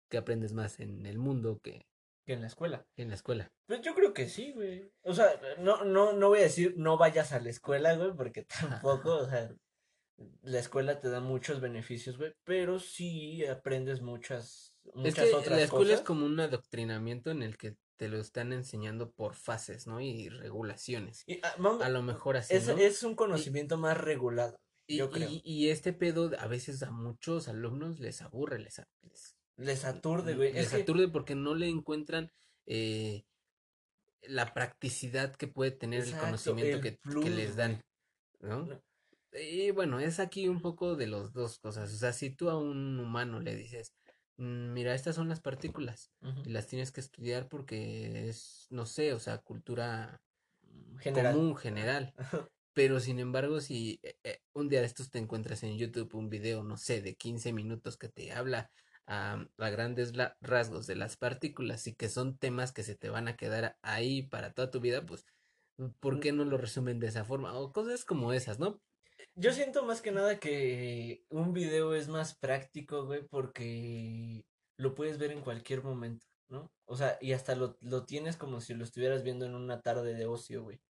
que 0.09 0.19
aprendes 0.19 0.53
más 0.53 0.79
en 0.79 1.05
el 1.05 1.19
mundo 1.19 1.59
que 1.61 1.87
Que 2.29 2.35
en 2.35 2.43
la 2.43 2.47
escuela. 2.49 2.85
que 2.95 3.01
en 3.01 3.09
la 3.09 3.15
escuela. 3.15 3.51
Pues 3.67 3.81
yo 3.81 3.95
creo 3.95 4.13
que 4.13 4.29
sí, 4.29 4.53
güey. 4.53 4.93
O 5.01 5.15
sea, 5.15 5.41
no, 5.61 5.83
no, 5.87 6.13
no 6.13 6.29
voy 6.29 6.41
a 6.41 6.43
decir 6.43 6.75
no 6.77 6.99
vayas 6.99 7.33
a 7.33 7.41
la 7.41 7.49
escuela, 7.49 7.97
güey, 7.97 8.13
porque 8.15 8.45
tampoco, 9.09 9.15
o 9.17 9.27
sea, 9.31 9.51
la 10.43 10.59
escuela 10.59 11.01
te 11.01 11.09
da 11.09 11.21
muchos 11.21 11.63
beneficios, 11.63 12.19
güey, 12.19 12.35
pero 12.45 12.81
sí 12.81 13.47
aprendes 13.47 14.03
muchas, 14.03 14.77
Es 14.85 14.95
muchas 14.95 15.25
que 15.31 15.35
otras 15.35 15.57
la 15.57 15.63
escuela 15.65 15.95
es 15.95 16.03
como 16.03 16.27
un 16.27 16.39
adoctrinamiento 16.39 17.31
en 17.31 17.43
el 17.43 17.57
que 17.57 17.77
te 17.97 18.09
lo 18.09 18.19
están 18.21 18.53
enseñando 18.53 19.11
por 19.11 19.35
fases, 19.35 19.87
¿no? 19.87 19.99
Y 20.03 20.29
regulaciones. 20.29 21.25
Y, 21.27 21.41
ah, 21.43 21.57
A 21.81 21.89
lo 21.89 22.03
mejor 22.03 22.37
así, 22.37 22.55
es, 22.55 22.67
¿no? 22.69 22.77
es 22.77 23.03
un 23.05 23.15
conocimiento 23.15 23.79
más 23.79 23.97
regulado, 23.97 24.61
Y, 24.87 24.99
yo 24.99 25.11
creo. 25.11 25.31
y- 25.31 25.71
este 25.71 25.95
pedo 25.95 26.31
a 26.39 26.47
veces 26.47 26.83
a 26.83 26.91
muchos 26.91 27.49
alumnos 27.49 28.01
les 28.01 28.21
aburre, 28.21 28.59
les, 28.59 28.83
les, 29.01 29.38
Les 29.59 29.85
aturde, 29.85 30.35
güey. 30.35 30.53
les 30.53 30.67
Es 30.67 30.73
que, 30.73 30.83
aturde 30.83 31.09
porque 31.09 31.35
no 31.35 31.55
le 31.55 31.69
encuentran 31.69 32.33
eh, 32.67 33.25
la 34.23 34.55
practicidad 34.55 35.35
que 35.35 35.49
puede 35.49 35.73
tener 35.73 36.05
el 36.05 36.17
conocimiento 36.17 36.77
el 36.77 36.99
que, 37.23 37.31
les 37.31 37.57
dan, 37.57 37.85
¿no? 38.41 38.67
No. 38.67 38.83
Y 39.33 39.73
bueno, 39.73 40.01
es 40.01 40.21
aquí 40.21 40.49
un 40.49 40.63
poco 40.63 40.97
de 40.97 41.07
las 41.09 41.33
dos 41.33 41.59
cosas. 41.59 41.93
O 41.93 41.97
sea, 41.97 42.13
si 42.13 42.31
tú 42.31 42.49
a 42.49 42.57
un 42.57 42.99
humano 42.99 43.41
le 43.41 43.55
dices, 43.55 43.95
"Mm, 44.37 44.73
mira, 44.73 44.95
estas 44.95 45.17
son 45.17 45.29
las 45.29 45.41
partículas 45.41 46.13
y 46.45 46.51
las 46.51 46.67
tienes 46.67 46.93
que 46.93 47.01
estudiar 47.01 47.49
porque 47.49 48.29
es, 48.29 48.67
no 48.71 48.87
sé, 48.87 49.13
o 49.13 49.19
sea, 49.19 49.39
cultura 49.39 50.23
general. 50.99 51.35
común, 51.35 51.57
general. 51.57 52.15
Pero 52.75 53.01
sin 53.01 53.19
embargo, 53.19 53.61
si 53.61 53.99
eh, 54.05 54.17
eh, 54.23 54.41
un 54.53 54.69
día 54.69 54.81
de 54.81 54.87
estos 54.87 55.11
te 55.11 55.19
encuentras 55.19 55.65
en 55.65 55.77
YouTube 55.77 56.15
un 56.15 56.31
video, 56.31 56.63
no 56.63 56.77
sé, 56.77 57.03
de 57.03 57.17
15 57.17 57.53
minutos 57.53 57.97
que 57.97 58.09
te 58.09 58.33
habla 58.33 58.71
a 59.09 59.71
grandes 59.71 60.13
rasgos 60.41 60.87
de 60.87 60.95
las 60.95 61.17
partículas 61.17 61.87
y 61.87 61.95
que 61.95 62.09
son 62.09 62.37
temas 62.37 62.73
que 62.73 62.83
se 62.83 62.95
te 62.95 63.09
van 63.09 63.27
a 63.27 63.37
quedar 63.37 63.79
ahí 63.83 64.23
para 64.23 64.53
toda 64.53 64.71
tu 64.71 64.81
vida, 64.81 65.07
pues, 65.07 65.27
¿por 66.01 66.21
qué 66.21 66.33
no 66.33 66.45
lo 66.45 66.59
resumen 66.59 67.01
de 67.01 67.07
esa 67.07 67.25
forma? 67.25 67.55
O 67.55 67.73
cosas 67.73 68.05
como 68.05 68.33
esas, 68.33 68.59
¿no? 68.59 68.81
Yo 69.35 69.53
siento 69.53 69.85
más 69.85 70.03
que 70.03 70.13
nada 70.13 70.39
que 70.39 71.25
un 71.31 71.53
video 71.53 71.95
es 71.95 72.09
más 72.09 72.35
práctico, 72.35 73.07
güey, 73.07 73.27
porque 73.27 74.45
lo 74.77 74.95
puedes 74.95 75.19
ver 75.19 75.33
en 75.33 75.41
cualquier 75.41 75.83
momento, 75.83 76.27
¿no? 76.49 76.71
O 76.85 76.97
sea, 76.97 77.19
y 77.21 77.33
hasta 77.33 77.55
lo, 77.55 77.79
lo 77.81 78.05
tienes 78.05 78.37
como 78.37 78.61
si 78.61 78.75
lo 78.75 78.85
estuvieras 78.85 79.23
viendo 79.23 79.47
en 79.47 79.55
una 79.55 79.81
tarde 79.81 80.15
de 80.15 80.27
ocio, 80.27 80.63
güey. 80.63 80.81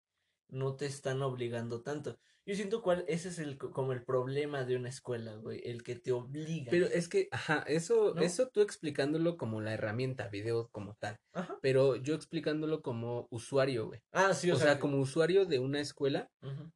No 0.48 0.76
te 0.76 0.86
están 0.86 1.22
obligando 1.22 1.82
tanto. 1.82 2.18
Yo 2.48 2.54
siento 2.54 2.80
cuál, 2.80 3.04
ese 3.08 3.28
es 3.28 3.38
el, 3.38 3.58
co- 3.58 3.72
como 3.72 3.92
el 3.92 4.02
problema 4.02 4.64
de 4.64 4.74
una 4.74 4.88
escuela, 4.88 5.34
güey, 5.36 5.60
el 5.64 5.82
que 5.82 5.96
te 5.96 6.12
obliga. 6.12 6.70
Pero 6.70 6.86
es 6.86 7.06
que, 7.06 7.28
ajá, 7.30 7.62
eso, 7.66 8.14
¿No? 8.14 8.22
eso 8.22 8.48
tú 8.48 8.62
explicándolo 8.62 9.36
como 9.36 9.60
la 9.60 9.74
herramienta, 9.74 10.28
video 10.28 10.70
como 10.72 10.94
tal, 10.94 11.18
Ajá. 11.34 11.58
pero 11.60 11.96
yo 11.96 12.14
explicándolo 12.14 12.80
como 12.80 13.28
usuario, 13.30 13.88
güey. 13.88 14.00
Ah, 14.12 14.32
sí, 14.32 14.50
o, 14.50 14.54
O 14.54 14.58
sea, 14.58 14.80
como 14.80 14.98
usuario 14.98 15.44
de 15.44 15.58
una 15.58 15.80
escuela, 15.80 16.30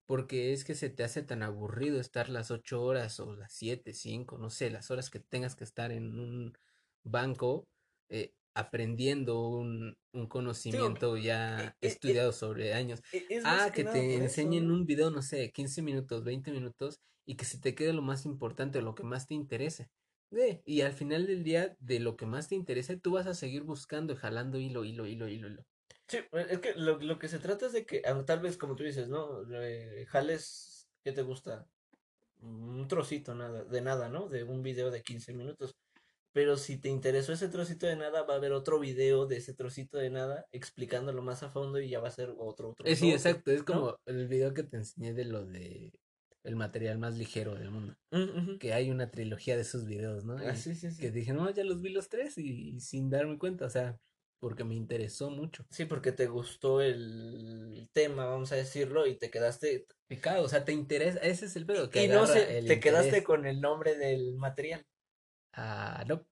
porque 0.05 0.53
es 0.53 0.65
que 0.65 0.75
se 0.75 0.91
te 0.91 1.05
hace 1.05 1.23
tan 1.23 1.43
aburrido 1.43 2.01
estar 2.01 2.29
las 2.29 2.51
ocho 2.51 2.83
horas 2.83 3.19
o 3.19 3.35
las 3.35 3.55
siete, 3.55 3.95
cinco, 3.95 4.37
no 4.37 4.51
sé, 4.51 4.69
las 4.69 4.91
horas 4.91 5.09
que 5.09 5.21
tengas 5.21 5.57
que 5.57 5.65
estar 5.65 5.91
en 5.91 6.19
un 6.19 6.53
banco 7.03 7.67
eh, 8.11 8.35
aprendiendo 8.55 9.49
un, 9.49 9.97
un 10.13 10.27
conocimiento 10.29 11.17
ya 11.17 11.77
e- 11.81 11.89
e- 11.89 11.89
estudiado 11.89 12.33
sobre 12.33 12.75
años. 12.75 13.01
E- 13.13 13.27
Es 13.29 13.45
Ah, 13.45 13.73
que 13.75 13.85
te 13.85 14.17
enseñen 14.19 14.71
un 14.71 14.87
video, 14.87 15.11
no 15.11 15.23
sé, 15.23 15.51
15 15.53 15.83
minutos, 15.83 16.25
20 16.25 16.53
minutos 16.53 17.01
y 17.27 17.37
que 17.37 17.45
se 17.45 17.59
te 17.61 17.75
quede 17.75 17.93
lo 17.93 18.03
más 18.03 18.25
importante 18.27 18.83
lo 18.83 18.95
que 18.95 19.05
más 19.05 19.27
te 19.27 19.35
interese. 19.35 19.89
Eh, 20.33 20.63
y 20.65 20.81
al 20.83 20.93
final 20.93 21.27
del 21.27 21.45
día, 21.45 21.77
de 21.79 22.01
lo 22.01 22.17
que 22.17 22.27
más 22.27 22.49
te 22.49 22.55
interese, 22.55 22.99
tú 22.99 23.13
vas 23.13 23.27
a 23.27 23.35
seguir 23.35 23.65
buscando 23.65 24.13
y 24.15 24.17
jalando 24.17 24.59
hilo, 24.59 24.85
hilo, 24.85 25.07
hilo, 25.07 25.29
hilo, 25.29 25.49
hilo. 25.49 25.63
Sí, 26.09 26.19
es 26.33 26.59
que 26.61 26.75
lo, 26.75 26.99
lo 26.99 27.19
que 27.19 27.29
se 27.29 27.39
trata 27.39 27.67
es 27.67 27.73
de 27.73 27.87
que, 27.87 28.03
tal 28.27 28.41
vez 28.41 28.57
como 28.59 28.77
tú 28.77 28.83
dices, 28.85 29.09
¿no? 29.09 29.43
Eh, 29.63 30.05
jales, 30.09 30.89
¿qué 31.05 31.13
te 31.13 31.23
gusta? 31.23 31.67
Un 32.41 32.89
trocito 32.89 33.35
nada, 33.35 33.65
de 33.65 33.83
nada, 33.83 34.09
¿no? 34.11 34.29
De 34.29 34.45
un 34.45 34.63
video 34.63 34.91
de 34.91 35.03
15 35.03 35.35
minutos. 35.35 35.73
Pero 36.33 36.57
si 36.57 36.79
te 36.79 36.89
interesó 36.89 37.33
ese 37.33 37.49
trocito 37.49 37.87
de 37.87 37.97
nada, 37.97 38.23
va 38.23 38.35
a 38.35 38.37
haber 38.39 38.53
otro 38.53 38.81
video 38.81 39.27
de 39.27 39.37
ese 39.37 39.55
trocito 39.55 39.99
de 39.99 40.11
nada 40.11 40.47
explicándolo 40.51 41.23
más 41.23 41.43
a 41.43 41.51
fondo 41.51 41.81
y 41.81 41.89
ya 41.89 42.01
va 42.01 42.09
a 42.09 42.13
ser 42.13 42.35
otro, 42.39 42.71
otro, 42.71 42.87
Eh, 42.87 42.97
sí, 42.97 43.07
otro, 43.07 43.17
exacto, 43.17 43.51
es 43.51 43.61
¿no? 43.61 43.65
como 43.67 43.97
el 44.07 44.29
video 44.29 44.55
que 44.55 44.63
te 44.63 44.79
enseñé 44.79 45.13
de 45.13 45.25
lo 45.27 45.45
de 45.45 45.93
el 46.45 46.57
material 46.57 46.99
más 46.99 47.17
ligero 47.17 47.55
del 47.55 47.71
mundo. 47.71 47.95
Mm. 48.11 48.59
Que 48.59 48.73
hay 48.73 48.91
una 48.91 49.11
trilogía 49.11 49.57
de 49.57 49.63
esos 49.63 49.87
videos, 49.87 50.25
¿no? 50.25 50.37
Ah, 50.39 50.57
sí, 50.57 50.75
sí, 50.75 50.91
sí. 50.91 51.01
Que 51.01 51.11
dije, 51.11 51.33
no, 51.33 51.49
ya 51.51 51.65
los 51.65 51.83
vi 51.83 51.91
los 51.91 52.09
tres 52.09 52.37
y, 52.39 52.71
y 52.71 52.81
sin 52.81 53.11
darme 53.11 53.39
cuenta, 53.39 53.67
o 53.67 53.71
sea, 53.71 54.01
porque 54.41 54.65
me 54.65 54.75
interesó 54.75 55.31
mucho. 55.31 55.65
Sí, 55.71 55.85
porque 55.85 56.11
te 56.11 56.27
gustó 56.27 56.81
el 56.81 57.89
tema, 57.93 58.25
vamos 58.27 58.51
a 58.51 58.57
decirlo, 58.57 59.07
y 59.07 59.15
te 59.15 59.31
quedaste. 59.31 59.87
Picado, 60.09 60.43
o 60.43 60.49
sea, 60.49 60.65
te 60.65 60.73
interesa, 60.73 61.21
ese 61.21 61.47
es 61.47 61.55
el 61.55 61.65
pedo, 61.65 61.89
que 61.91 62.05
Y 62.05 62.09
no 62.09 62.27
sé, 62.27 62.65
te 62.67 62.81
quedaste 62.81 63.23
con 63.23 63.47
el 63.47 63.61
nombre 63.61 63.97
del 63.97 64.35
material. 64.35 64.85
Ah, 65.55 66.05
no, 66.07 66.27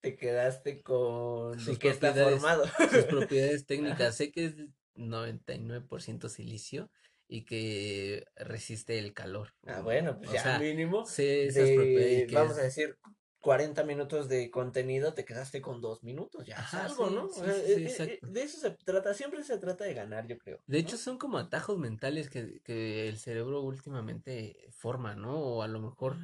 Te 0.00 0.16
quedaste 0.16 0.82
con 0.82 1.58
Sus 1.58 1.78
qué 1.78 1.88
está 1.88 2.12
propiedades. 2.12 2.42
formado. 2.42 2.64
sus 2.90 3.04
propiedades 3.06 3.66
técnicas. 3.66 4.16
Sé 4.16 4.30
que 4.32 4.44
es 4.46 4.54
99% 4.94 6.28
silicio 6.28 6.90
y 7.26 7.44
que 7.44 8.24
resiste 8.36 8.98
el 8.98 9.14
calor. 9.14 9.54
Ah, 9.66 9.80
bueno, 9.80 10.18
pues 10.18 10.30
O 10.30 10.32
ya 10.34 10.42
sea, 10.42 10.58
mínimo. 10.58 11.04
sé 11.06 11.46
esas 11.46 11.70
propiedades 11.70 12.26
que 12.26 12.36
vamos 12.36 12.56
es- 12.56 12.58
a 12.58 12.62
decir, 12.62 12.98
40 13.40 13.84
minutos 13.84 14.28
de 14.28 14.50
contenido, 14.50 15.14
te 15.14 15.24
quedaste 15.24 15.60
con 15.62 15.80
dos 15.80 16.02
minutos, 16.02 16.46
ya 16.46 16.56
es 16.56 16.60
Ajá, 16.60 16.88
algo, 16.88 17.06
sí, 17.06 17.14
¿no? 17.14 17.24
sí, 17.24 17.40
O 17.40 17.44
sea, 17.44 17.52
sí, 17.54 17.62
eh, 17.72 17.82
eh, 17.84 17.84
exacto. 17.90 18.26
de 18.26 18.42
eso 18.42 18.58
se 18.60 18.70
trata, 18.72 19.14
siempre 19.14 19.42
se 19.42 19.58
trata 19.58 19.84
de 19.84 19.94
ganar, 19.94 20.26
yo 20.26 20.38
creo. 20.38 20.60
De 20.66 20.78
¿no? 20.78 20.80
hecho, 20.80 20.96
son 20.96 21.18
como 21.18 21.38
atajos 21.38 21.78
mentales 21.78 22.30
que, 22.30 22.60
que 22.62 23.08
el 23.08 23.18
cerebro 23.18 23.60
últimamente 23.62 24.66
forma, 24.70 25.14
¿no? 25.14 25.38
O 25.38 25.62
a 25.62 25.68
lo 25.68 25.80
mejor 25.80 26.18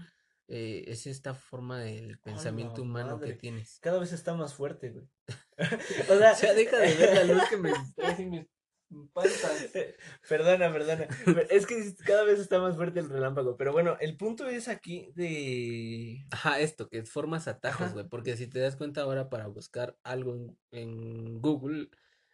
eh, 0.50 0.84
es 0.88 1.06
esta 1.06 1.32
forma 1.32 1.78
del 1.80 2.18
pensamiento 2.18 2.82
humano 2.82 3.20
que 3.20 3.34
tienes. 3.34 3.78
cada 3.80 4.00
vez 4.00 4.12
está 4.12 4.34
más 4.34 4.54
fuerte, 4.54 4.90
güey. 4.90 5.08
o 6.10 6.18
sea, 6.18 6.32
O 6.32 6.36
sea, 6.36 6.54
deja 6.54 6.76
de 6.78 6.94
ver 6.94 7.14
la 7.14 7.34
luz 7.34 7.44
que 7.48 7.56
me. 7.56 7.70
Perdona, 10.28 10.72
perdona. 10.72 11.06
Es 11.48 11.64
que 11.64 11.94
cada 12.04 12.24
vez 12.24 12.40
está 12.40 12.58
más 12.58 12.74
fuerte 12.74 12.98
el 12.98 13.08
relámpago. 13.08 13.56
Pero 13.56 13.72
bueno, 13.72 13.96
el 14.00 14.16
punto 14.16 14.48
es 14.48 14.66
aquí 14.66 15.12
de. 15.14 16.26
Ajá, 16.32 16.58
esto, 16.58 16.88
que 16.88 17.04
formas 17.04 17.46
atajos, 17.46 17.92
güey. 17.92 18.08
Porque 18.08 18.36
si 18.36 18.48
te 18.48 18.58
das 18.58 18.74
cuenta 18.74 19.02
ahora 19.02 19.30
para 19.30 19.46
buscar 19.46 19.96
algo 20.02 20.34
en, 20.34 20.58
en 20.72 21.40
Google, 21.40 21.88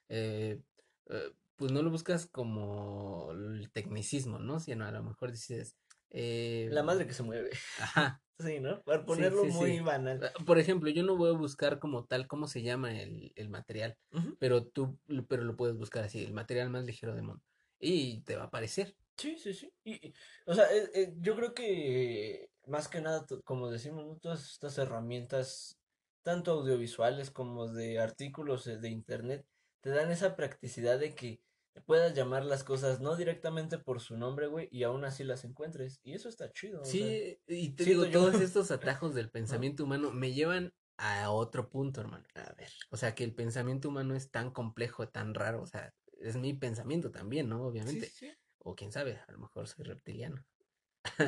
eh, 0.09 0.63
eh, 1.11 1.33
pues 1.57 1.73
no 1.73 1.83
lo 1.83 1.91
buscas 1.91 2.25
como 2.25 3.33
el 3.33 3.71
tecnicismo, 3.73 4.39
¿no? 4.39 4.59
Sino 4.59 4.87
a 4.87 4.91
lo 4.91 5.03
mejor 5.03 5.33
dices, 5.33 5.77
eh, 6.11 6.69
La 6.71 6.83
madre 6.83 7.07
que 7.07 7.13
se 7.15 7.23
mueve. 7.23 7.51
ajá, 7.79 8.23
Sí, 8.39 8.61
¿no? 8.61 8.83
Para 8.83 9.07
ponerlo 9.07 9.45
sí, 9.45 9.51
muy 9.51 9.77
sí. 9.77 9.81
banal. 9.81 10.21
Ah, 10.23 10.45
Por 10.45 10.59
ejemplo, 10.59 10.91
yo 10.91 11.03
no 11.03 11.17
voy 11.17 11.31
a 11.31 11.33
buscar 11.39 11.79
como 11.79 12.05
tal 12.07 12.27
cómo 12.27 12.49
se 12.49 12.63
llama 12.63 13.01
el, 13.01 13.33
el 13.35 13.49
material, 13.49 13.97
pero 14.39 14.67
tú, 14.67 14.99
lo- 15.07 15.27
pero 15.27 15.43
lo 15.45 15.57
puedes 15.57 15.77
buscar 15.77 16.05
así, 16.05 16.23
el 16.25 16.35
material 16.35 16.69
más 16.71 16.85
ligero 16.85 17.15
del 17.15 17.25
mundo. 17.25 17.43
Y 17.81 18.23
te 18.23 18.37
va 18.37 18.43
a 18.45 18.47
aparecer. 18.47 18.97
Sí, 19.19 19.39
sí, 19.39 19.55
sí. 19.55 19.73
Y, 19.85 20.09
y, 20.09 20.15
o 20.47 20.55
sea, 20.55 20.71
eh, 20.75 20.91
eh, 20.95 21.15
yo 21.19 21.37
creo 21.37 21.55
que 21.55 22.49
más 22.67 22.89
que 22.89 23.01
nada, 23.01 23.25
como 23.45 23.71
decimos. 23.71 24.21
Todas 24.21 24.51
estas 24.53 24.77
herramientas, 24.79 25.79
tanto 26.23 26.53
audiovisuales 26.53 27.31
como 27.31 27.67
de 27.73 27.99
artículos 27.99 28.67
eh, 28.67 28.77
de 28.79 28.91
internet, 28.91 29.47
te 29.81 29.91
dan 29.91 30.11
esa 30.11 30.37
practicidad 30.37 30.99
de 30.99 31.15
que 31.15 31.41
puedas 31.81 32.15
llamar 32.15 32.45
las 32.45 32.65
cosas 32.65 33.01
no 33.01 33.17
directamente 33.17 33.79
por 33.79 34.01
su 34.01 34.17
nombre, 34.17 34.47
güey, 34.47 34.69
y 34.71 34.83
aún 34.85 35.05
así 35.05 35.25
las 35.25 35.45
encuentres. 35.45 36.01
Y 36.03 36.15
eso 36.15 36.29
está 36.29 36.53
chido, 36.53 36.83
o 36.83 36.85
sea, 36.85 36.93
Sí, 36.93 37.39
y 37.47 37.71
te 37.71 37.85
digo, 37.85 38.05
yo. 38.05 38.13
todos 38.13 38.41
estos 38.41 38.71
atajos 38.71 39.15
del 39.15 39.31
pensamiento 39.31 39.85
humano 39.85 40.11
me 40.13 40.33
llevan 40.33 40.73
a 40.99 41.31
otro 41.31 41.69
punto, 41.69 42.01
hermano. 42.01 42.25
A 42.35 42.55
ver. 42.55 42.71
O 42.91 42.97
sea, 42.97 43.15
que 43.15 43.25
el 43.25 43.35
pensamiento 43.35 43.89
humano 43.89 44.15
es 44.15 44.31
tan 44.31 44.51
complejo, 44.51 45.09
tan 45.09 45.35
raro, 45.35 45.63
o 45.63 45.67
sea, 45.67 45.93
es 46.21 46.37
mi 46.37 46.55
pensamiento 46.55 47.11
también, 47.11 47.49
¿no? 47.49 47.59
Sí, 47.59 47.63
Obviamente. 47.65 48.07
sí, 48.09 48.31
O 48.59 48.75
quién 48.75 48.93
sabe, 48.93 49.21
a 49.29 49.33
lo 49.33 49.39
mejor 49.39 49.69
soy 49.69 49.85
reptiliano. 49.85 50.43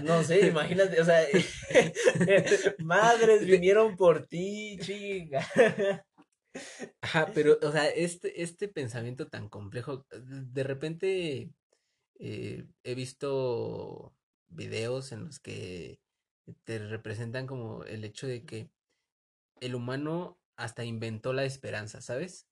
No 0.03 0.23
sé, 0.25 0.41
imagínate, 0.49 1.01
o 1.01 1.05
sea, 1.05 1.23
madres 2.79 3.45
vinieron 3.47 3.97
por 3.97 4.27
ti, 4.27 4.79
chinga. 4.81 5.47
Ajá, 7.01 7.33
pero, 7.35 7.59
o 7.63 7.73
sea, 7.73 7.89
este, 7.89 8.43
este 8.43 8.69
pensamiento 8.69 9.29
tan 9.29 9.49
complejo, 9.49 10.07
de 10.11 10.45
de 10.45 10.63
repente 10.65 11.51
eh, 12.19 12.67
he 12.85 12.95
visto 12.95 14.15
videos 14.49 15.13
en 15.13 15.25
los 15.27 15.39
que 15.41 16.01
te 16.65 16.79
representan 16.79 17.47
como 17.47 17.85
el 17.85 18.05
hecho 18.05 18.27
de 18.27 18.45
que 18.45 18.71
el 19.61 19.75
humano 19.75 20.41
hasta 20.57 20.85
inventó 20.85 21.33
la 21.33 21.45
esperanza, 21.45 22.01
¿sabes? 22.01 22.49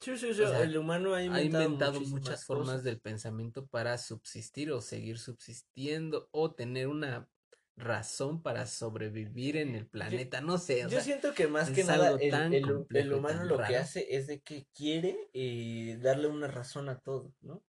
Sí, 0.00 0.16
sí, 0.16 0.32
sí, 0.32 0.42
O 0.42 0.48
sea, 0.48 0.62
el 0.62 0.76
humano 0.76 1.14
ha 1.14 1.18
Ha 1.18 1.42
inventado, 1.42 2.00
muchas 2.00 2.44
formas 2.44 2.68
cosas. 2.68 2.84
del 2.84 3.00
pensamiento 3.00 3.66
para 3.66 3.98
subsistir 3.98 4.70
o 4.70 4.80
seguir 4.80 5.18
subsistiendo 5.18 6.28
o 6.30 6.54
tener 6.54 6.86
una 6.86 7.28
razón 7.78 8.42
para 8.42 8.66
sobrevivir 8.66 9.56
en 9.56 9.74
el 9.74 9.84
Yo, 9.84 9.90
planeta. 9.90 10.40
No 10.40 10.58
sé, 10.58 10.84
o 10.84 10.88
yo 10.88 10.96
sea, 10.96 11.00
siento 11.00 11.32
que 11.32 11.46
más 11.46 11.70
que 11.70 11.84
nada 11.84 12.10
el, 12.20 12.86
el 12.90 13.12
humano 13.12 13.44
lo 13.44 13.58
que 13.58 13.76
hace 13.76 14.06
es 14.16 14.26
de 14.26 14.40
que 14.40 14.66
quiere 14.74 15.16
eh, 15.32 15.98
darle 16.00 16.26
una 16.28 16.48
razón 16.48 16.88
a 16.88 16.98
todo, 16.98 17.32
¿no? 17.40 17.62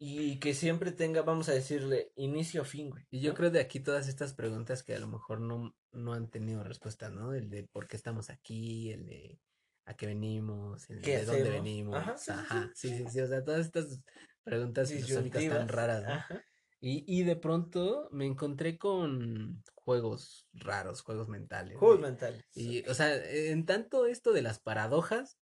Y 0.00 0.38
que 0.38 0.54
siempre 0.54 0.92
tenga, 0.92 1.22
vamos 1.22 1.48
a 1.48 1.52
decirle, 1.52 2.12
inicio 2.14 2.64
fin, 2.64 2.90
güey, 2.90 3.04
Y 3.10 3.20
yo 3.20 3.30
¿no? 3.30 3.36
creo 3.36 3.50
de 3.50 3.58
aquí 3.60 3.80
todas 3.80 4.06
estas 4.06 4.32
preguntas 4.32 4.84
que 4.84 4.94
a 4.94 5.00
lo 5.00 5.08
mejor 5.08 5.40
no, 5.40 5.74
no 5.92 6.12
han 6.12 6.30
tenido 6.30 6.62
respuesta, 6.62 7.10
¿no? 7.10 7.34
El 7.34 7.50
de 7.50 7.64
por 7.64 7.88
qué 7.88 7.96
estamos 7.96 8.30
aquí, 8.30 8.92
el 8.92 9.06
de 9.06 9.40
a 9.86 9.94
qué 9.94 10.06
venimos, 10.06 10.88
el 10.90 11.00
¿Qué 11.00 11.18
de 11.18 11.24
dónde 11.24 11.50
venimos, 11.50 11.96
Ajá, 11.96 12.16
sí, 12.16 12.32
sí, 12.32 12.56
sí. 12.74 12.88
sí, 12.88 12.96
sí, 12.98 13.10
sí, 13.10 13.20
o 13.22 13.26
sea, 13.26 13.42
todas 13.42 13.66
estas 13.66 14.00
preguntas 14.44 14.92
filosóficas 14.92 15.48
tan 15.48 15.68
raras, 15.68 16.02
¿no? 16.04 16.12
Ajá. 16.12 16.44
Y, 16.80 17.04
y 17.06 17.24
de 17.24 17.36
pronto 17.36 18.08
me 18.12 18.24
encontré 18.26 18.78
con 18.78 19.62
juegos 19.74 20.46
raros, 20.52 21.00
juegos 21.02 21.28
mentales. 21.28 21.76
Juegos 21.78 22.00
mentales. 22.00 22.44
y, 22.54 22.88
o 22.88 22.94
sea, 22.94 23.14
en 23.16 23.66
tanto 23.66 24.06
esto 24.06 24.32
de 24.32 24.42
las 24.42 24.60
paradojas, 24.60 25.38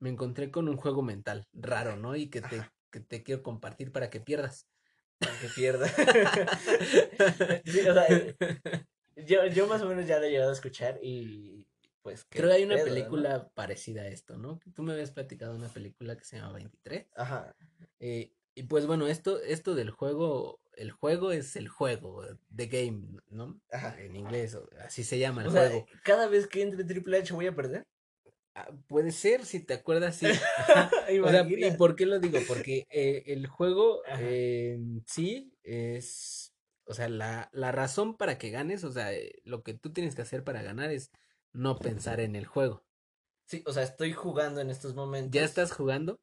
me 0.00 0.10
encontré 0.10 0.50
con 0.50 0.68
un 0.68 0.76
juego 0.76 1.02
mental 1.02 1.46
raro, 1.52 1.96
¿no? 1.96 2.16
Y 2.16 2.28
que 2.28 2.40
te, 2.40 2.62
que 2.90 3.00
te 3.00 3.22
quiero 3.22 3.42
compartir 3.42 3.92
para 3.92 4.10
que 4.10 4.20
pierdas. 4.20 4.68
Para 5.18 5.38
que 5.38 5.48
pierda. 5.48 5.86
Sí, 7.64 7.80
o 7.88 7.94
sea, 7.94 8.06
eh, 8.08 8.36
yo, 9.26 9.46
yo 9.46 9.66
más 9.66 9.80
o 9.82 9.88
menos 9.88 10.06
ya 10.06 10.18
lo 10.18 10.24
he 10.24 10.30
llegado 10.30 10.50
a 10.50 10.54
escuchar 10.54 10.98
y 11.02 11.66
pues 12.02 12.26
Creo 12.28 12.48
que 12.48 12.54
hay 12.56 12.64
una 12.64 12.74
pedo, 12.74 12.86
¿no? 12.86 12.92
película 12.94 13.48
parecida 13.54 14.02
a 14.02 14.08
esto, 14.08 14.36
¿no? 14.36 14.60
Tú 14.74 14.82
me 14.82 14.92
habías 14.92 15.10
platicado 15.10 15.54
una 15.54 15.68
película 15.68 16.16
que 16.16 16.24
se 16.24 16.36
llama 16.36 16.52
23. 16.54 17.06
Ajá. 17.16 17.54
eh, 18.00 18.34
y 18.56 18.62
pues 18.64 18.86
bueno, 18.86 19.06
esto, 19.08 19.40
esto 19.40 19.74
del 19.74 19.90
juego, 19.90 20.60
el 20.76 20.90
juego 20.92 21.32
es 21.32 21.56
el 21.56 21.68
juego, 21.68 22.24
the 22.54 22.66
game, 22.66 23.20
¿no? 23.30 23.60
Ajá. 23.70 24.00
En 24.00 24.16
inglés, 24.16 24.56
así 24.80 25.04
se 25.04 25.18
llama 25.18 25.42
el 25.42 25.48
O 25.48 25.50
sea, 25.50 25.68
juego. 25.68 25.86
cada 26.02 26.28
vez 26.28 26.46
que 26.46 26.62
entre 26.62 26.84
Triple 26.84 27.18
H 27.18 27.32
voy 27.34 27.46
a 27.46 27.54
perder. 27.54 27.86
Ah, 28.56 28.70
puede 28.86 29.10
ser, 29.10 29.44
si 29.44 29.60
te 29.60 29.74
acuerdas, 29.74 30.16
sí. 30.16 30.26
O 31.24 31.28
sea, 31.28 31.44
¿y 31.48 31.70
por 31.72 31.96
qué 31.96 32.06
lo 32.06 32.20
digo? 32.20 32.38
Porque 32.46 32.86
eh, 32.90 33.24
el 33.26 33.46
juego 33.48 34.02
eh, 34.18 34.74
en 34.76 35.04
sí 35.06 35.52
es, 35.64 36.54
o 36.84 36.94
sea, 36.94 37.08
la, 37.08 37.50
la 37.52 37.72
razón 37.72 38.16
para 38.16 38.38
que 38.38 38.50
ganes, 38.50 38.84
o 38.84 38.92
sea, 38.92 39.12
eh, 39.12 39.40
lo 39.44 39.62
que 39.64 39.74
tú 39.74 39.92
tienes 39.92 40.14
que 40.14 40.22
hacer 40.22 40.44
para 40.44 40.62
ganar 40.62 40.90
es 40.90 41.10
no 41.52 41.78
pensar 41.78 42.20
en 42.20 42.36
el 42.36 42.46
juego. 42.46 42.84
Sí, 43.46 43.62
o 43.66 43.72
sea, 43.72 43.82
estoy 43.82 44.12
jugando 44.12 44.60
en 44.60 44.70
estos 44.70 44.94
momentos. 44.94 45.32
Ya 45.32 45.44
estás 45.44 45.72
jugando, 45.72 46.20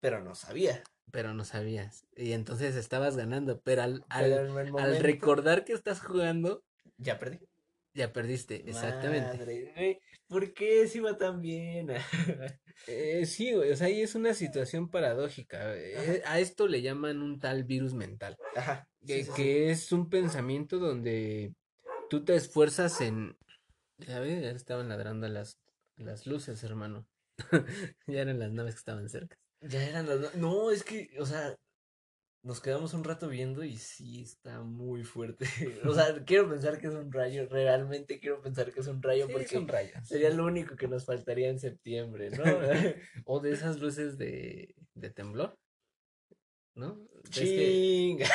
Pero 0.00 0.22
no 0.22 0.34
sabía. 0.34 0.82
Pero 1.10 1.34
no 1.34 1.44
sabías. 1.44 2.06
Y 2.16 2.32
entonces 2.32 2.76
estabas 2.76 3.16
ganando, 3.16 3.60
pero 3.62 3.82
al, 3.82 4.04
al, 4.08 4.30
Pero 4.54 4.78
al 4.78 5.00
recordar 5.00 5.64
que 5.64 5.72
estás 5.72 6.00
jugando, 6.00 6.64
ya 6.98 7.18
perdí. 7.18 7.38
ya 7.94 8.12
perdiste, 8.12 8.68
exactamente. 8.68 9.38
Madre, 9.38 9.72
güey, 9.76 10.00
¿por 10.26 10.52
qué 10.54 10.86
se 10.88 10.98
iba 10.98 11.16
tan 11.16 11.40
bien? 11.40 11.88
Eh, 12.88 13.24
sí, 13.26 13.52
güey, 13.52 13.70
o 13.70 13.76
sea, 13.76 13.86
ahí 13.86 14.00
es 14.02 14.16
una 14.16 14.34
situación 14.34 14.90
paradójica. 14.90 15.76
eh, 15.76 16.22
a 16.26 16.40
esto 16.40 16.66
le 16.66 16.82
llaman 16.82 17.22
un 17.22 17.38
tal 17.38 17.62
virus 17.64 17.94
mental. 17.94 18.36
Ajá. 18.56 18.88
sí, 19.06 19.06
que, 19.06 19.24
sí, 19.24 19.30
sí. 19.30 19.32
que 19.36 19.70
es 19.70 19.92
un 19.92 20.10
pensamiento 20.10 20.78
donde 20.80 21.54
tú 22.10 22.24
te 22.24 22.34
esfuerzas 22.34 23.00
en... 23.00 23.36
Ya 23.98 24.18
ves, 24.18 24.42
ya 24.42 24.50
estaban 24.50 24.88
ladrando 24.88 25.28
las, 25.28 25.60
las 25.96 26.26
luces, 26.26 26.64
hermano. 26.64 27.06
Ya 28.08 28.22
eran 28.22 28.40
las 28.40 28.52
naves 28.52 28.74
que 28.74 28.78
estaban 28.80 29.08
cerca. 29.08 29.36
Ya 29.68 29.82
eran 29.88 30.06
las. 30.06 30.34
No, 30.36 30.70
es 30.70 30.82
que, 30.84 31.08
o 31.18 31.26
sea, 31.26 31.54
nos 32.42 32.60
quedamos 32.60 32.92
un 32.94 33.04
rato 33.04 33.28
viendo 33.28 33.64
y 33.64 33.76
sí 33.78 34.22
está 34.22 34.60
muy 34.62 35.04
fuerte. 35.04 35.46
O 35.86 35.94
sea, 35.94 36.24
quiero 36.24 36.48
pensar 36.50 36.78
que 36.78 36.88
es 36.88 36.94
un 36.94 37.10
rayo, 37.12 37.46
realmente 37.48 38.20
quiero 38.20 38.40
pensar 38.42 38.72
que 38.72 38.80
es 38.80 38.86
un 38.86 39.02
rayo 39.02 39.26
Sí, 39.26 39.32
porque 39.32 39.66
sería 40.04 40.30
lo 40.30 40.44
único 40.44 40.76
que 40.76 40.88
nos 40.88 41.04
faltaría 41.06 41.48
en 41.48 41.58
septiembre, 41.58 42.30
¿no? 42.30 42.44
O 43.26 43.40
de 43.40 43.52
esas 43.52 43.80
luces 43.80 44.18
de, 44.18 44.74
de 44.94 45.10
temblor, 45.10 45.56
¿no? 46.74 46.98
Es 47.24 47.32
que, 47.38 47.44
Chinga. 47.54 48.26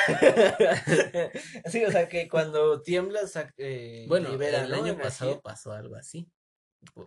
Sí, 1.65 1.85
o 1.85 1.91
sea, 1.91 2.09
que 2.09 2.27
cuando 2.27 2.81
tiembla, 2.81 3.21
sac- 3.23 3.53
eh, 3.57 4.05
bueno, 4.07 4.31
libera, 4.31 4.63
el 4.65 4.71
¿no? 4.71 4.83
año 4.83 4.97
pasado 4.97 5.41
pasó 5.41 5.71
algo 5.71 5.95
así. 5.95 6.27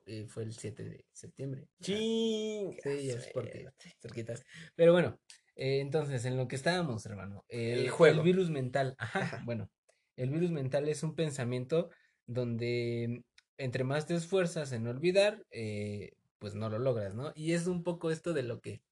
Y 0.07 0.25
fue 0.25 0.45
el 0.45 0.53
7 0.53 0.85
de 0.85 1.05
septiembre. 1.13 1.69
Chinga. 1.81 2.83
Sí, 2.83 3.07
ya 3.07 3.15
es 3.15 3.29
porque 3.33 3.69
cerquitas. 4.01 4.45
Pero 4.75 4.93
bueno, 4.93 5.19
eh, 5.57 5.81
entonces, 5.81 6.25
en 6.25 6.37
lo 6.37 6.49
que 6.49 6.57
estábamos, 6.57 7.05
hermano, 7.07 7.45
el, 7.49 7.81
El 7.81 7.91
juego. 7.91 8.23
virus 8.23 8.51
mental. 8.51 8.95
Ajá, 8.99 9.21
Ajá. 9.21 9.43
bueno, 9.45 9.71
el 10.17 10.31
virus 10.31 10.51
mental 10.51 10.89
es 10.89 11.03
un 11.03 11.15
pensamiento 11.15 11.91
donde 12.27 13.25
entre 13.59 13.85
más 13.85 14.07
te 14.07 14.15
esfuerzas 14.15 14.73
en 14.73 14.87
olvidar, 14.87 15.45
eh, 15.51 16.13
pues 16.39 16.55
no 16.55 16.69
lo 16.69 16.79
logras, 16.79 17.15
¿no? 17.15 17.33
Y 17.35 17.53
es 17.53 17.67
un 17.67 17.83
poco 17.83 18.11
esto 18.11 18.33
de 18.33 18.43
lo 18.43 18.61
que 18.61 18.83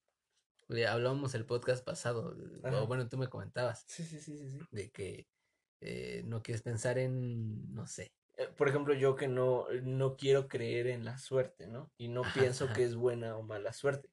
eh, 0.68 0.86
hablábamos 0.86 1.34
el 1.34 1.46
podcast 1.46 1.84
pasado, 1.84 2.36
eh, 2.38 2.60
Ajá. 2.62 2.82
o 2.82 2.86
bueno, 2.86 3.08
tú 3.08 3.18
me 3.18 3.28
comentabas, 3.28 3.84
Sí, 3.88 4.04
sí, 4.04 4.20
sí, 4.20 4.36
sí, 4.38 4.50
sí. 4.50 4.60
de 4.70 4.90
que 4.90 5.26
eh, 5.80 6.22
no 6.26 6.42
quieres 6.42 6.62
pensar 6.62 6.98
en, 6.98 7.72
no 7.74 7.86
sé. 7.86 8.12
Eh, 8.40 8.48
Por 8.56 8.68
ejemplo, 8.68 8.94
yo 8.94 9.16
que 9.16 9.28
no, 9.28 9.66
no 9.82 10.16
quiero 10.16 10.48
creer 10.48 10.86
en 10.86 11.04
la 11.04 11.18
suerte, 11.18 11.66
¿no? 11.66 11.92
Y 11.98 12.08
no 12.08 12.22
Ajá, 12.22 12.40
pienso 12.40 12.64
ajá. 12.64 12.74
que 12.74 12.84
es 12.84 12.94
buena 12.94 13.36
o 13.36 13.42
mala 13.42 13.72
suerte. 13.72 14.08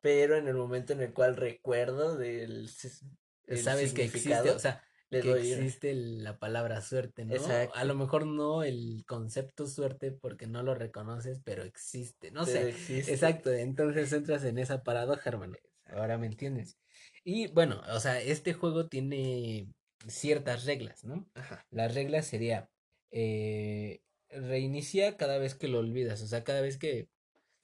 Pero 0.00 0.36
en 0.36 0.48
el 0.48 0.54
momento 0.54 0.92
en 0.92 1.00
el 1.00 1.12
cual 1.12 1.36
recuerdo 1.36 2.16
del 2.16 2.68
sis- 2.68 3.04
el 3.46 3.62
Sabes 3.62 3.92
que 3.92 4.04
existe, 4.04 4.50
o 4.50 4.58
sea, 4.58 4.82
le 5.10 5.20
que 5.20 5.30
doy- 5.30 5.52
existe 5.52 5.94
la 5.94 6.38
palabra 6.38 6.80
suerte, 6.80 7.24
¿no? 7.24 7.34
A 7.34 7.36
Exacto. 7.36 7.84
lo 7.84 7.94
mejor 7.94 8.26
no 8.26 8.62
el 8.64 9.04
concepto 9.06 9.66
suerte 9.66 10.10
porque 10.10 10.46
no 10.46 10.62
lo 10.62 10.74
reconoces, 10.74 11.40
pero 11.44 11.62
existe, 11.62 12.32
no 12.32 12.44
pero 12.44 12.58
sé. 12.66 12.70
existe. 12.70 13.12
Exacto, 13.12 13.52
entonces 13.52 14.12
entras 14.12 14.44
en 14.44 14.58
esa 14.58 14.82
paradoja, 14.82 15.22
hermano. 15.30 15.54
Ahora 15.86 16.18
me 16.18 16.26
entiendes. 16.26 16.78
Y 17.24 17.48
bueno, 17.48 17.82
o 17.94 18.00
sea, 18.00 18.20
este 18.20 18.54
juego 18.54 18.88
tiene 18.88 19.68
ciertas 20.08 20.64
reglas, 20.64 21.04
¿no? 21.04 21.26
Ajá. 21.34 21.64
Las 21.70 21.94
reglas 21.94 22.26
sería 22.26 22.71
eh, 23.12 24.00
reinicia 24.30 25.16
cada 25.16 25.38
vez 25.38 25.54
que 25.54 25.68
lo 25.68 25.78
olvidas, 25.78 26.22
o 26.22 26.26
sea, 26.26 26.44
cada 26.44 26.60
vez 26.60 26.78
que 26.78 27.08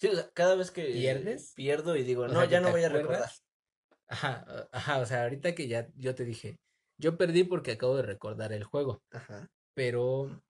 Sí, 0.01 0.07
o 0.09 0.15
sea, 0.15 0.31
cada 0.33 0.55
vez 0.55 0.71
que 0.71 0.85
¿Pierdes? 0.85 1.55
pierdo 1.55 1.97
y 1.97 2.05
digo, 2.05 2.25
O 2.25 2.29
no, 2.29 2.35
sea, 2.35 2.47
ya 2.47 2.61
no 2.61 2.71
voy 2.71 2.85
a 2.85 2.89
recordar. 2.89 3.31
Ajá, 4.07 4.69
ajá, 4.73 5.01
o 5.01 5.07
sea, 5.07 5.25
ahorita 5.25 5.55
que 5.55 5.69
ya 5.69 5.89
yo 5.97 6.15
te 6.15 6.25
dije, 6.25 6.57
yo 6.99 7.19
perdí 7.19 7.45
porque 7.45 7.73
acabo 7.73 7.97
de 7.97 8.03
recordar 8.03 8.53
el 8.53 8.65
juego, 8.65 9.03
Ajá, 9.11 9.49
pero 9.75 10.43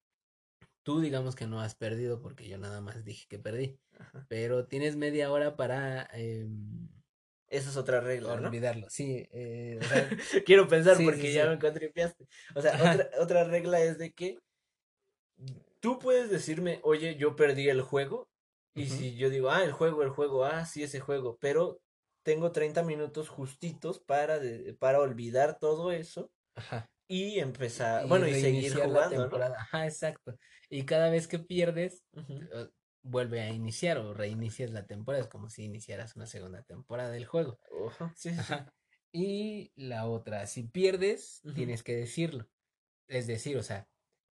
tú 0.83 1.01
digamos 1.01 1.35
que 1.37 1.47
no 1.47 1.61
has 1.61 1.75
perdido 1.75 2.21
porque 2.23 2.49
yo 2.49 2.59
nada 2.59 2.81
más 2.81 3.05
dije 3.05 3.27
que 3.29 3.39
perdí, 3.39 3.79
ajá. 3.99 4.27
pero 4.29 4.67
tienes 4.67 4.97
media 4.97 5.31
hora 5.33 5.57
para 5.57 6.09
em, 6.13 6.89
Esa 7.49 7.71
es 7.71 7.77
otra 7.77 8.01
regla, 8.01 8.37
¿no? 8.41 8.49
olvidarlo. 8.49 8.87
Sí, 8.91 9.27
eh, 9.33 9.79
o 9.81 9.85
sea, 9.85 10.09
Quiero 10.47 10.69
pensar 10.69 10.97
Sí, 10.97 11.05
porque 11.05 11.23
sí, 11.23 11.33
ya 11.33 11.45
sí. 11.45 11.49
me 11.51 11.59
contrapiaste. 11.59 12.27
O 12.55 12.63
sea, 12.63 12.75
otra, 12.75 13.11
otra 13.21 13.45
regla 13.45 13.81
es 13.81 13.99
de 13.99 14.13
que 14.13 14.39
tú 15.81 15.99
puedes 15.99 16.31
decirme, 16.31 16.81
oye, 16.83 17.17
yo 17.17 17.37
perdí 17.37 17.69
el 17.69 17.83
juego. 17.83 18.29
Y 18.75 18.87
si 18.87 19.17
yo 19.17 19.29
digo, 19.29 19.51
ah, 19.51 19.65
el 19.65 19.73
juego, 19.73 20.05
el 20.05 20.11
juego, 20.11 20.45
ah, 20.45 20.65
sí, 20.65 20.85
ese 20.85 21.01
juego, 21.01 21.37
pero 21.41 21.81
tengo 22.23 22.53
30 22.53 22.85
minutos 22.85 23.29
justitos 23.29 23.99
para, 23.99 24.39
de- 24.39 24.75
para 24.75 25.01
olvidar 25.01 25.59
todo 25.59 25.91
eso 25.91 26.31
ajá. 26.55 26.89
y 27.09 27.41
empezar, 27.41 28.05
y 28.05 28.09
bueno, 28.09 28.29
y 28.29 28.35
seguir 28.35 28.77
la 28.77 28.85
jugando, 28.85 29.17
¿no? 29.17 29.23
temporada. 29.23 29.57
Ajá, 29.59 29.85
exacto. 29.87 30.39
Y 30.71 30.85
cada 30.85 31.11
vez 31.11 31.27
que 31.27 31.41
pierdes, 31.41 32.05
eh, 32.29 32.69
vuelve 33.03 33.41
a 33.41 33.51
iniciar 33.51 33.99
o 33.99 34.15
reinicias 34.15 34.71
la 34.71 34.87
temporada, 34.87 35.25
es 35.25 35.29
como 35.31 35.51
si 35.51 35.65
iniciaras 35.65 36.15
una 36.15 36.27
segunda 36.27 36.63
temporada 36.63 37.11
del 37.11 37.27
juego. 37.27 37.59
Ojo, 37.73 38.13
sí, 38.15 38.31
sí. 38.33 38.55
Y 39.11 39.73
la 39.75 40.07
otra, 40.07 40.47
si 40.47 40.65
pierdes, 40.65 41.43
tienes 41.55 41.83
que 41.83 41.97
decirlo. 41.97 42.47
Es 43.09 43.27
decir, 43.27 43.57
o 43.57 43.63
sea, 43.63 43.89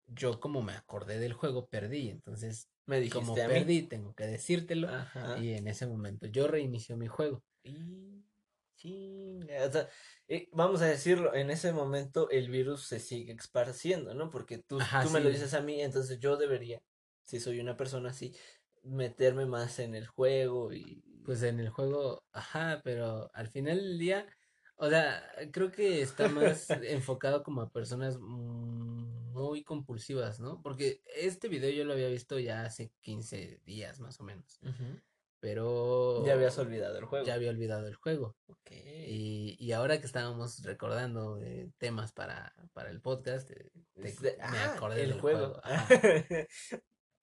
yo 0.06 0.40
como 0.40 0.62
me 0.62 0.72
acordé 0.72 1.18
del 1.18 1.32
juego, 1.32 1.66
perdí. 1.68 2.10
Entonces, 2.10 2.68
Me 2.86 3.00
dijiste 3.00 3.18
como 3.18 3.32
a 3.32 3.48
mí. 3.48 3.54
perdí, 3.54 3.82
tengo 3.82 4.14
que 4.14 4.26
decírtelo. 4.26 4.88
Ajá. 4.88 5.38
Y 5.38 5.54
en 5.54 5.68
ese 5.68 5.86
momento 5.86 6.26
yo 6.26 6.46
reinicio 6.48 6.96
mi 6.96 7.06
juego. 7.08 7.42
Y 7.62 8.24
chinga, 8.76 9.64
o 9.66 9.72
sea, 9.72 9.88
eh, 10.28 10.48
vamos 10.52 10.82
a 10.82 10.86
decirlo, 10.86 11.34
en 11.34 11.50
ese 11.50 11.72
momento 11.72 12.28
el 12.30 12.50
virus 12.50 12.86
se 12.86 13.00
sigue 13.00 13.32
esparciendo, 13.32 14.14
¿no? 14.14 14.30
Porque 14.30 14.58
tú, 14.58 14.80
Ajá, 14.80 15.02
tú 15.04 15.10
me 15.10 15.20
lo 15.20 15.30
dices 15.30 15.54
a 15.54 15.60
mí, 15.62 15.80
entonces 15.80 16.18
yo 16.18 16.36
debería, 16.36 16.82
si 17.24 17.40
soy 17.40 17.60
una 17.60 17.76
persona 17.76 18.10
así, 18.10 18.34
meterme 18.82 19.46
más 19.46 19.78
en 19.78 19.94
el 19.94 20.06
juego 20.06 20.72
y... 20.72 21.02
Pues 21.24 21.42
en 21.42 21.58
el 21.58 21.70
juego, 21.70 22.22
ajá, 22.32 22.82
pero 22.84 23.30
al 23.32 23.48
final 23.48 23.78
del 23.78 23.98
día, 23.98 24.26
o 24.76 24.90
sea, 24.90 25.26
creo 25.52 25.72
que 25.72 26.02
está 26.02 26.28
más 26.28 26.68
enfocado 26.84 27.42
como 27.42 27.62
a 27.62 27.70
personas 27.70 28.18
mm, 28.20 29.23
muy 29.34 29.62
compulsivas, 29.64 30.40
¿no? 30.40 30.62
Porque 30.62 31.02
este 31.16 31.48
video 31.48 31.70
yo 31.70 31.84
lo 31.84 31.92
había 31.92 32.08
visto 32.08 32.38
ya 32.38 32.64
hace 32.64 32.92
15 33.02 33.60
días 33.66 34.00
más 34.00 34.18
o 34.20 34.24
menos, 34.24 34.58
pero 35.40 36.24
Ya 36.24 36.32
habías 36.34 36.56
olvidado 36.58 36.96
el 36.98 37.04
juego. 37.04 37.26
ya 37.26 37.34
había 37.34 37.50
olvidado 37.50 37.86
el 37.86 37.94
juego. 37.94 38.36
Ok. 38.46 38.70
Y, 38.70 39.56
y 39.58 39.72
ahora 39.72 40.00
que 40.00 40.06
estábamos 40.06 40.62
recordando 40.62 41.38
eh, 41.42 41.70
temas 41.78 42.12
para, 42.12 42.54
para 42.72 42.90
el 42.90 43.00
podcast, 43.02 43.50
eh, 43.50 43.70
te- 43.94 44.08
Es 44.08 44.20
de- 44.22 44.36
me 44.38 44.42
ah, 44.42 44.74
acordé 44.76 45.02
el 45.02 45.10
del 45.10 45.20
juego. 45.20 45.38
juego. 45.48 45.60
Ajá. 45.64 45.88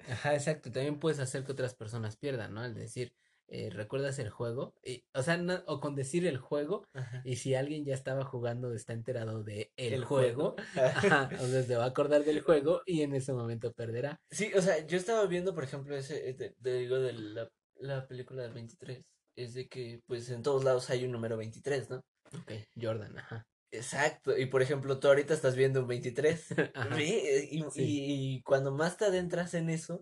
Ajá, 0.07 0.33
exacto. 0.33 0.71
También 0.71 0.99
puedes 0.99 1.19
hacer 1.19 1.43
que 1.43 1.51
otras 1.51 1.73
personas 1.75 2.15
pierdan, 2.17 2.53
¿no? 2.53 2.61
Al 2.61 2.73
decir, 2.73 3.13
eh, 3.53 3.69
¿recuerdas 3.69 4.17
el 4.19 4.29
juego? 4.29 4.73
Y, 4.83 5.03
o 5.13 5.21
sea, 5.21 5.37
no- 5.37 5.61
o 5.67 5.79
con 5.79 5.93
decir 5.93 6.25
el 6.25 6.37
juego, 6.37 6.85
Ajá. 6.93 7.21
y 7.25 7.35
si 7.35 7.53
alguien 7.53 7.83
ya 7.85 7.93
estaba 7.93 8.23
jugando, 8.23 8.73
está 8.73 8.93
enterado 8.93 9.43
de 9.43 9.71
el, 9.75 9.93
El 9.93 10.05
juego, 10.05 10.55
ajá, 11.25 11.27
entonces 11.31 11.67
se 11.67 11.75
va 11.75 11.83
a 11.83 11.87
acordar 11.87 12.23
del 12.23 12.41
juego 12.41 12.81
y 12.85 13.01
en 13.01 13.13
ese 13.13 13.33
momento 13.33 13.73
perderá. 13.73 14.17
Sí, 14.31 14.51
o 14.55 14.61
sea, 14.61 14.85
yo 14.87 14.97
estaba 14.97 15.25
viendo, 15.27 15.53
por 15.53 15.63
ejemplo, 15.65 15.95
ese, 15.95 16.29
eh, 16.29 16.33
te, 16.33 16.55
te 16.61 16.73
digo, 16.75 16.97
de 16.99 17.13
la, 17.13 17.49
la 17.75 18.07
película 18.07 18.41
del 18.43 18.53
23, 18.53 19.01
es 19.35 19.53
de 19.53 19.67
que, 19.67 19.99
pues, 20.07 20.29
en 20.29 20.41
todos 20.43 20.63
lados 20.63 20.89
hay 20.89 21.03
un 21.05 21.11
número 21.11 21.37
23, 21.37 21.89
¿no? 21.89 22.01
Ok, 22.33 22.51
Jordan, 22.81 23.17
ajá. 23.19 23.43
Exacto, 23.73 24.37
y 24.37 24.47
por 24.47 24.61
ejemplo, 24.61 24.99
tú 24.99 25.07
ahorita 25.07 25.33
estás 25.33 25.55
viendo 25.55 25.79
un 25.81 25.87
23. 25.87 26.47
Ajá. 26.75 26.95
Sí, 26.97 27.03
eh, 27.23 27.47
y, 27.51 27.63
Sí. 27.71 27.81
y- 27.83 28.35
y 28.35 28.41
cuando 28.41 28.71
más 28.73 28.97
te 28.97 29.05
adentras 29.05 29.53
en 29.53 29.69
eso, 29.69 30.01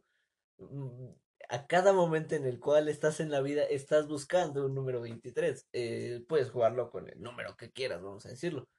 mm, 0.57 1.09
a 1.49 1.65
cada 1.65 1.93
momento 1.93 2.35
en 2.35 2.45
el 2.45 2.59
cual 2.59 2.87
estás 2.89 3.19
en 3.19 3.31
la 3.31 3.41
vida, 3.41 3.63
estás 3.63 4.07
buscando 4.07 4.65
un 4.65 4.75
número 4.75 5.01
23. 5.01 5.67
Eh, 5.73 6.23
puedes 6.27 6.51
jugarlo 6.51 6.91
con 6.91 7.09
el 7.09 7.21
número 7.21 7.57
que 7.57 7.71
quieras, 7.71 8.01
vamos 8.03 8.25
a 8.27 8.29
decirlo. 8.29 8.69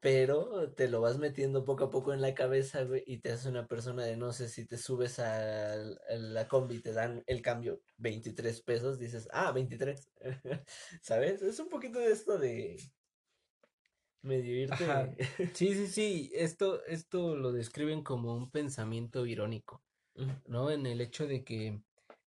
Pero 0.00 0.72
te 0.74 0.88
lo 0.88 1.00
vas 1.00 1.18
metiendo 1.18 1.64
poco 1.64 1.84
a 1.84 1.90
poco 1.90 2.12
en 2.12 2.20
la 2.20 2.34
cabeza, 2.34 2.84
güey, 2.84 3.04
y 3.06 3.18
te 3.18 3.32
haces 3.32 3.46
una 3.46 3.66
persona 3.68 4.04
de, 4.04 4.16
no 4.16 4.32
sé, 4.32 4.48
si 4.48 4.66
te 4.66 4.78
subes 4.78 5.18
a, 5.20 5.76
la 6.10 6.48
combi 6.48 6.76
y 6.76 6.80
te 6.80 6.92
dan 6.92 7.22
el 7.26 7.42
cambio 7.42 7.80
23 7.98 8.62
pesos, 8.62 8.98
dices, 8.98 9.28
ah, 9.32 9.52
23. 9.52 10.08
¿Sabes? 11.02 11.42
Es 11.42 11.60
un 11.60 11.68
poquito 11.68 12.00
de 12.00 12.12
esto 12.12 12.38
de 12.38 12.78
medio 14.22 14.56
irte. 14.56 14.84
Ajá. 14.84 15.08
Sí, 15.54 15.74
sí, 15.74 15.86
sí. 15.86 16.30
Esto, 16.34 16.84
esto 16.86 17.36
lo 17.36 17.52
describen 17.52 18.02
como 18.02 18.34
un 18.34 18.50
pensamiento 18.50 19.26
irónico. 19.26 19.82
¿no? 20.46 20.70
En 20.70 20.86
el 20.86 21.00
hecho 21.00 21.26
de 21.26 21.44
que 21.44 21.80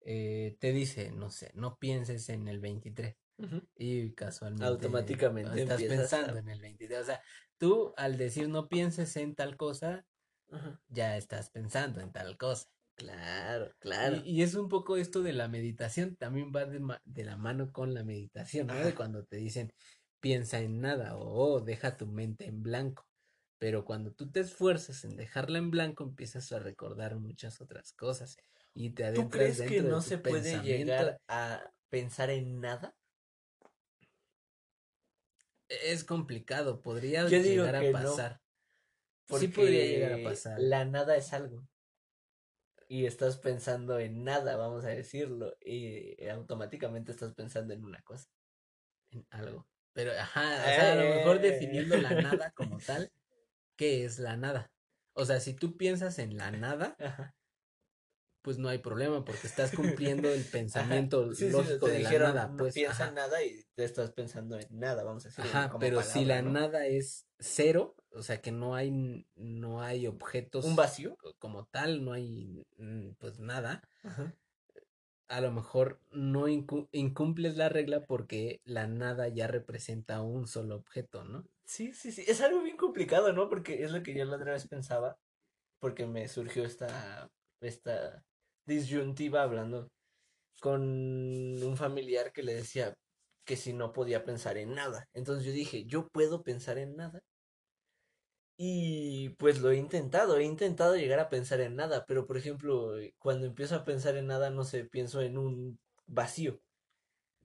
eh, 0.03 0.57
te 0.61 0.73
dice, 0.73 1.13
no 1.13 1.31
sé, 1.31 1.51
no 1.55 1.79
pienses 1.79 2.29
en 2.29 2.49
el 2.49 2.61
23 2.61 3.17
Ujú. 3.39 3.63
y 3.77 4.13
casualmente 4.15 4.67
Automáticamente 4.67 5.63
estás 5.63 5.83
a- 5.83 5.89
pensando 5.89 6.39
en 6.39 6.49
el 6.49 6.61
23. 6.61 7.01
O 7.01 7.05
sea, 7.05 7.23
tú 7.59 7.95
al 7.97 8.17
decir 8.17 8.49
no 8.49 8.69
pienses 8.69 9.17
en 9.17 9.35
tal 9.35 9.57
cosa, 9.57 10.07
ya 10.89 11.17
estás 11.17 11.51
pensando 11.51 12.01
en 12.01 12.13
tal 12.13 12.37
cosa. 12.37 12.69
Claro, 12.97 13.73
claro. 13.79 14.17
Y, 14.25 14.41
y 14.41 14.43
es 14.43 14.55
un 14.55 14.69
poco 14.69 14.97
esto 14.97 15.23
de 15.23 15.33
la 15.33 15.49
meditación, 15.49 16.17
también 16.17 16.53
va 16.55 16.67
de, 16.67 16.81
ma- 16.81 17.01
de 17.05 17.25
la 17.25 17.37
mano 17.37 17.73
con 17.73 17.95
la 17.95 18.05
meditación, 18.05 18.67
¿no? 18.67 18.75
De 18.75 18.95
cuando 18.95 19.25
te 19.25 19.37
dicen 19.37 19.73
piensa 20.21 20.61
en 20.61 20.81
nada 20.83 21.17
o 21.17 21.55
"Oh, 21.55 21.61
deja 21.61 21.97
tu 21.97 22.07
mente 22.07 22.47
en 22.47 22.63
blanco. 22.63 23.07
Pero 23.59 23.85
cuando 23.85 24.13
tú 24.13 24.31
te 24.31 24.41
esfuerzas 24.41 25.05
en 25.05 25.17
dejarla 25.17 25.59
en 25.59 25.71
blanco, 25.71 26.05
empiezas 26.05 26.53
a 26.53 26.59
recordar 26.59 27.17
muchas 27.19 27.61
otras 27.61 27.93
cosas 27.93 28.37
y 28.87 28.91
te 28.91 29.13
¿Tú 29.13 29.29
crees 29.29 29.61
que 29.61 29.83
de 29.83 29.89
no 29.89 30.01
se 30.01 30.19
puede 30.19 30.63
llegar 30.63 31.21
a 31.29 31.71
pensar 31.91 32.31
en 32.31 32.61
nada? 32.61 32.95
Es 35.69 36.05
complicado, 36.05 36.81
podría 36.83 37.29
Yo 37.29 37.39
llegar 37.39 37.77
a 37.77 37.83
no, 37.83 37.93
pasar. 37.93 38.41
Sí 39.29 39.49
podría 39.49 39.85
llegar 39.85 40.13
a 40.15 40.23
pasar. 40.25 40.61
la 40.61 40.85
nada 40.85 41.17
es 41.17 41.33
algo. 41.33 41.69
Y 42.89 43.07
estás 43.07 43.37
pensando 43.37 44.01
en 44.01 44.25
nada, 44.25 44.57
vamos 44.57 44.85
a 44.85 44.89
decirlo. 44.89 45.55
Y 45.61 46.27
automáticamente 46.29 47.13
estás 47.13 47.35
pensando 47.35 47.73
en 47.75 47.85
una 47.85 48.03
cosa. 48.03 48.29
en 49.13 49.27
algo. 49.31 49.67
Pero, 49.93 50.13
ajá, 50.13 50.41
o 50.41 50.65
sea, 50.75 50.93
a 50.93 50.97
lo 50.97 51.03
mejor 51.05 51.37
Eh. 51.37 51.41
definiendo 51.41 51.97
la 51.97 52.11
nada 52.41 52.53
como 52.53 52.79
tal, 52.79 53.13
¿qué 53.77 54.05
es 54.05 54.19
la 54.19 54.37
nada? 54.37 54.73
O 55.15 55.25
sea, 55.25 55.41
si 55.41 55.55
tú 55.55 55.77
piensas 55.77 56.19
en 56.19 56.37
la 56.37 56.51
nada, 56.53 56.97
Ajá. 56.99 57.35
Pues 58.43 58.59
no 58.59 58.69
hay 58.69 58.79
problema 58.79 59.25
porque 59.25 59.47
estás 59.47 59.71
cumpliendo 59.77 60.29
el 60.33 60.45
pensamiento 60.45 61.33
Sí, 61.33 61.51
lógico 61.51 61.87
de 61.89 62.01
la 62.01 62.13
nada, 62.19 62.49
no 62.49 62.57
pues, 62.59 62.75
piensa 62.75 63.05
ajá. 63.05 63.09
en 63.09 63.15
nada 63.15 63.43
y 63.45 63.65
te 63.75 63.85
estás 63.85 64.13
pensando 64.13 64.59
en 64.59 64.67
nada, 64.71 65.05
vamos 65.05 65.25
a 65.25 65.29
decirlo 65.29 65.51
Ajá, 65.51 65.69
como 65.71 65.81
pero 65.81 66.03
si 66.03 66.25
la 66.25 66.43
¿no? 66.43 66.51
nada 66.51 66.87
es 66.87 67.27
cero, 67.39 67.97
o 68.13 68.23
sea 68.23 68.41
que 68.41 68.53
no 68.53 68.75
hay, 68.75 69.27
no 69.37 69.83
hay 69.83 70.07
objetos 70.07 70.65
Un 70.65 70.77
vacío. 70.77 71.17
co- 71.17 71.35
como 71.39 71.67
tal, 71.67 72.05
no 72.05 72.13
hay 72.13 72.63
mm, 72.79 73.11
pues 73.19 73.39
nada, 73.39 73.83
Ajá. 74.05 74.33
a 75.29 75.41
lo 75.41 75.53
mejor 75.53 76.01
no 76.11 76.49
incu- 76.49 76.89
incumples 76.93 77.57
la 77.57 77.69
regla 77.69 78.03
porque 78.03 78.61
la 78.65 78.87
nada 78.87 79.29
ya 79.29 79.47
representa 79.47 80.21
un 80.23 80.47
solo 80.47 80.77
objeto, 80.77 81.25
¿no? 81.25 81.45
Sí, 81.65 81.93
sí, 81.93 82.11
sí. 82.11 82.25
Es 82.27 82.41
algo 82.41 82.63
bien 82.63 82.77
complicado, 82.77 83.33
¿no? 83.33 83.49
Porque 83.49 83.85
es 83.85 83.93
lo 83.93 84.03
que 84.03 84.13
yo 84.15 84.25
la 84.25 84.37
otra 84.37 84.53
vez 84.53 84.67
pensaba. 84.67 85.19
Porque 85.79 86.05
me 86.07 86.27
surgió 86.29 86.65
esta, 86.65 87.31
esta 87.61 88.25
disyuntiva 88.71 89.43
hablando 89.43 89.89
con 90.61 90.83
un 90.83 91.77
familiar 91.77 92.33
que 92.33 92.43
le 92.43 92.55
decía 92.55 92.95
que 93.45 93.57
si 93.57 93.73
no 93.73 93.93
podía 93.93 94.25
pensar 94.25 94.59
en 94.59 94.75
nada. 94.75 95.09
Entonces 95.15 95.45
yo 95.47 95.53
dije, 95.53 95.85
yo 95.87 96.09
puedo 96.09 96.43
pensar 96.43 96.79
en 96.79 96.97
nada. 96.97 97.21
Y 98.57 99.31
pues 99.39 99.61
lo 99.61 99.71
he 99.71 99.77
intentado, 99.77 100.37
he 100.37 100.45
intentado 100.45 100.95
llegar 100.97 101.19
a 101.19 101.31
pensar 101.31 101.61
en 101.61 101.77
nada, 101.77 102.05
pero 102.07 102.27
por 102.27 102.37
ejemplo, 102.37 102.93
cuando 103.19 103.47
empiezo 103.47 103.75
a 103.75 103.85
pensar 103.85 104.17
en 104.17 104.27
nada, 104.27 104.51
no 104.51 104.65
sé, 104.65 104.85
pienso 104.85 105.23
en 105.23 105.39
un 105.39 105.79
vacío. 106.07 106.61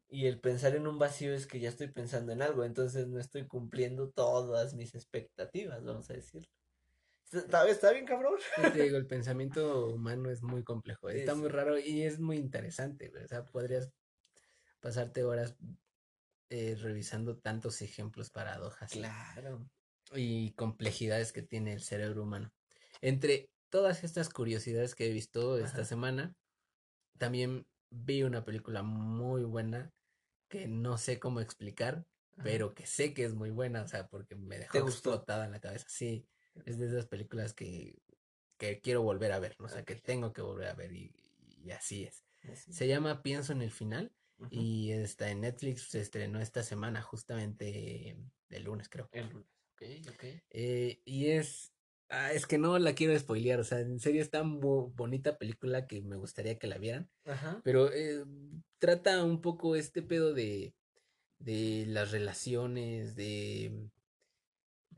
Y 0.10 0.28
el 0.28 0.40
pensar 0.40 0.76
en 0.76 0.88
un 0.88 1.00
vacío 1.00 1.34
es 1.34 1.48
que 1.48 1.60
ya 1.60 1.70
estoy 1.70 1.88
pensando 1.88 2.32
en 2.34 2.42
algo, 2.42 2.64
entonces 2.66 3.08
no 3.08 3.20
estoy 3.20 3.48
cumpliendo 3.48 4.10
todas 4.10 4.74
mis 4.76 4.96
expectativas, 4.96 5.84
vamos 5.84 6.10
a 6.10 6.14
decirlo. 6.14 6.50
Está, 7.32 7.68
está 7.68 7.92
bien, 7.92 8.06
cabrón. 8.06 8.36
Te 8.74 8.84
digo, 8.84 8.98
el 8.98 9.08
pensamiento 9.08 9.88
humano 9.88 10.30
es 10.30 10.42
muy 10.42 10.64
complejo, 10.64 11.10
está 11.10 11.32
Es- 11.34 11.38
muy 11.38 11.50
raro 11.50 11.78
y 11.80 12.04
es 12.04 12.20
muy 12.20 12.38
interesante, 12.38 13.12
O 13.24 13.28
sea, 13.28 13.46
podrías 13.46 13.92
pasarte 14.80 15.24
horas 15.24 15.56
eh, 16.50 16.76
revisando 16.80 17.40
tantos 17.40 17.82
ejemplos, 17.82 18.30
paradojas 18.30 18.96
y- 18.96 19.00
Claro. 19.00 19.68
y 20.14 20.54
complejidades 20.54 21.34
que 21.34 21.42
tiene 21.42 21.74
el 21.74 21.82
cerebro 21.82 22.22
humano. 22.24 22.54
Entre 23.02 23.50
todas 23.70 24.04
estas 24.04 24.30
curiosidades 24.30 24.94
que 24.94 25.08
he 25.08 25.12
visto 25.12 25.58
esta 25.58 25.84
semana, 25.84 26.36
también 27.18 27.66
vi 27.90 28.22
una 28.24 28.46
película 28.46 28.84
muy 28.84 29.44
buena 29.44 29.92
que 30.48 30.68
no 30.68 31.00
sé 31.00 31.20
cómo 31.20 31.40
explicar, 31.42 32.06
pero 32.44 32.76
que 32.76 32.86
sé 32.86 33.14
que 33.16 33.26
es 33.26 33.34
muy 33.34 33.50
buena, 33.50 33.82
o 33.82 33.88
sea, 33.88 34.08
porque 34.08 34.36
me 34.36 34.60
dejó 34.60 34.78
explotada 34.78 35.46
en 35.46 35.52
la 35.52 35.60
cabeza. 35.60 35.86
Sí, 35.90 36.28
es 36.66 36.78
de 36.78 36.88
esas 36.88 37.06
películas 37.06 37.54
que, 37.54 37.96
que 38.58 38.80
quiero 38.82 39.02
volver 39.02 39.32
a 39.32 39.40
ver, 39.40 39.56
o 39.60 39.68
sea, 39.68 39.84
que 39.84 39.96
tengo 39.96 40.34
que 40.34 40.42
volver 40.42 40.68
a 40.68 40.74
ver 40.74 40.92
y, 40.94 41.12
así 41.72 42.04
es. 42.04 42.24
Se 42.70 42.88
llama 42.88 43.24
Pienso 43.24 43.54
en 43.54 43.62
el 43.64 43.72
final 43.72 44.14
y 44.52 44.92
está 44.92 45.30
en 45.32 45.42
Netflix, 45.42 45.90
se 45.90 46.00
estrenó 46.00 46.40
esta 46.40 46.62
semana, 46.62 47.02
justamente 47.02 48.16
el 48.50 48.64
lunes, 48.64 48.88
creo. 48.88 49.10
El 49.12 49.30
lunes, 49.30 49.50
ok, 49.74 50.14
ok. 50.14 50.24
Eh, 50.52 51.02
y 51.06 51.28
es, 51.28 51.74
ah, 52.10 52.34
es 52.34 52.46
que 52.46 52.60
no 52.60 52.78
la 52.78 52.94
quiero 52.94 53.18
spoilear, 53.18 53.60
o 53.60 53.64
sea, 53.64 53.80
en 53.80 54.00
serio 54.00 54.22
es 54.22 54.30
tan 54.30 54.60
bonita 54.60 55.38
película 55.40 55.88
que 55.88 56.02
me 56.02 56.18
gustaría 56.18 56.60
que 56.60 56.68
la 56.68 56.78
vieran, 56.78 57.10
Ajá. 57.26 57.62
pero 57.64 57.92
eh, 57.92 58.24
trata 58.78 59.24
un 59.24 59.42
poco 59.42 59.76
este 59.76 60.04
pedo 60.04 60.34
de, 60.34 60.76
de 61.40 61.86
las 61.88 62.12
relaciones, 62.12 63.16
de... 63.16 63.90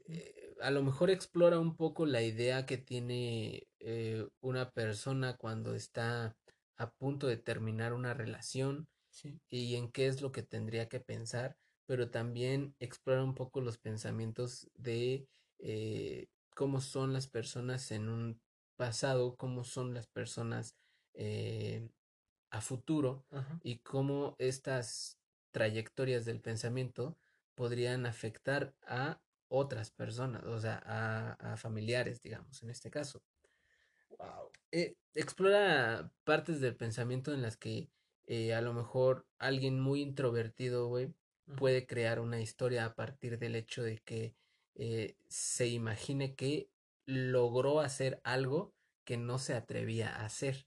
Eh, 0.10 0.37
a 0.62 0.72
lo 0.72 0.84
mejor 0.84 1.10
explora 1.10 1.60
un 1.60 1.76
poco 1.76 2.06
la 2.06 2.22
idea 2.22 2.66
que 2.66 2.78
tiene 2.78 3.68
una 4.42 4.72
persona 4.72 5.38
cuando 5.38 5.76
está 5.76 6.36
a 6.78 6.92
punto 6.92 7.28
de 7.28 7.38
terminar 7.38 7.94
una 7.94 8.14
relación 8.14 8.88
y 9.50 9.76
en 9.76 9.92
qué 9.92 10.08
es 10.08 10.22
lo 10.22 10.32
que 10.32 10.44
tendría 10.44 10.90
que 10.90 11.00
pensar, 11.00 11.58
pero 11.86 12.10
también 12.10 12.76
explora 12.80 13.24
un 13.24 13.34
poco 13.34 13.62
los 13.62 13.78
pensamientos 13.78 14.70
de 14.76 15.28
eh, 15.60 16.28
cómo 16.56 16.82
son 16.82 17.14
las 17.14 17.28
personas 17.28 17.92
en 17.92 18.10
un 18.10 18.40
pasado, 18.76 19.36
cómo 19.36 19.64
son 19.64 19.94
las 19.94 20.08
personas 20.08 20.76
eh, 21.14 21.90
a 22.52 22.62
futuro 22.62 23.26
y 23.64 23.80
cómo 23.80 24.36
estas 24.38 25.18
trayectorias 25.52 26.26
del 26.26 26.40
pensamiento 26.40 27.18
podrían 27.56 28.06
afectar 28.06 28.76
a 28.86 29.20
otras 29.50 29.92
personas, 29.92 30.44
o 30.44 30.60
sea, 30.60 30.82
a, 30.86 31.54
a 31.54 31.58
familiares, 31.58 32.22
digamos, 32.22 32.62
en 32.64 32.70
este 32.70 32.90
caso. 32.90 33.24
Wow. 34.10 34.52
Eh, 34.72 34.96
explora 35.14 36.12
partes 36.24 36.60
del 36.60 36.76
pensamiento 36.76 37.34
en 37.34 37.42
las 37.42 37.58
que 37.58 37.90
eh, 38.26 38.54
a 38.54 38.62
lo 38.62 38.74
mejor 38.74 39.26
alguien 39.40 39.80
muy 39.80 40.02
introvertido, 40.02 40.88
güey, 40.88 41.14
puede 41.56 41.88
crear 41.88 42.20
una 42.20 42.42
historia 42.42 42.86
a 42.86 42.96
partir 42.96 43.40
del 43.40 43.56
hecho 43.56 43.84
de 43.84 44.00
que 44.00 44.36
eh, 44.76 45.16
se 45.30 45.68
imagine 45.68 46.36
que 46.36 46.70
logró 47.06 47.80
hacer 47.80 48.20
algo 48.24 48.74
que 49.06 49.18
no 49.18 49.40
se 49.40 49.54
atrevía 49.54 50.14
a 50.14 50.26
hacer. 50.26 50.67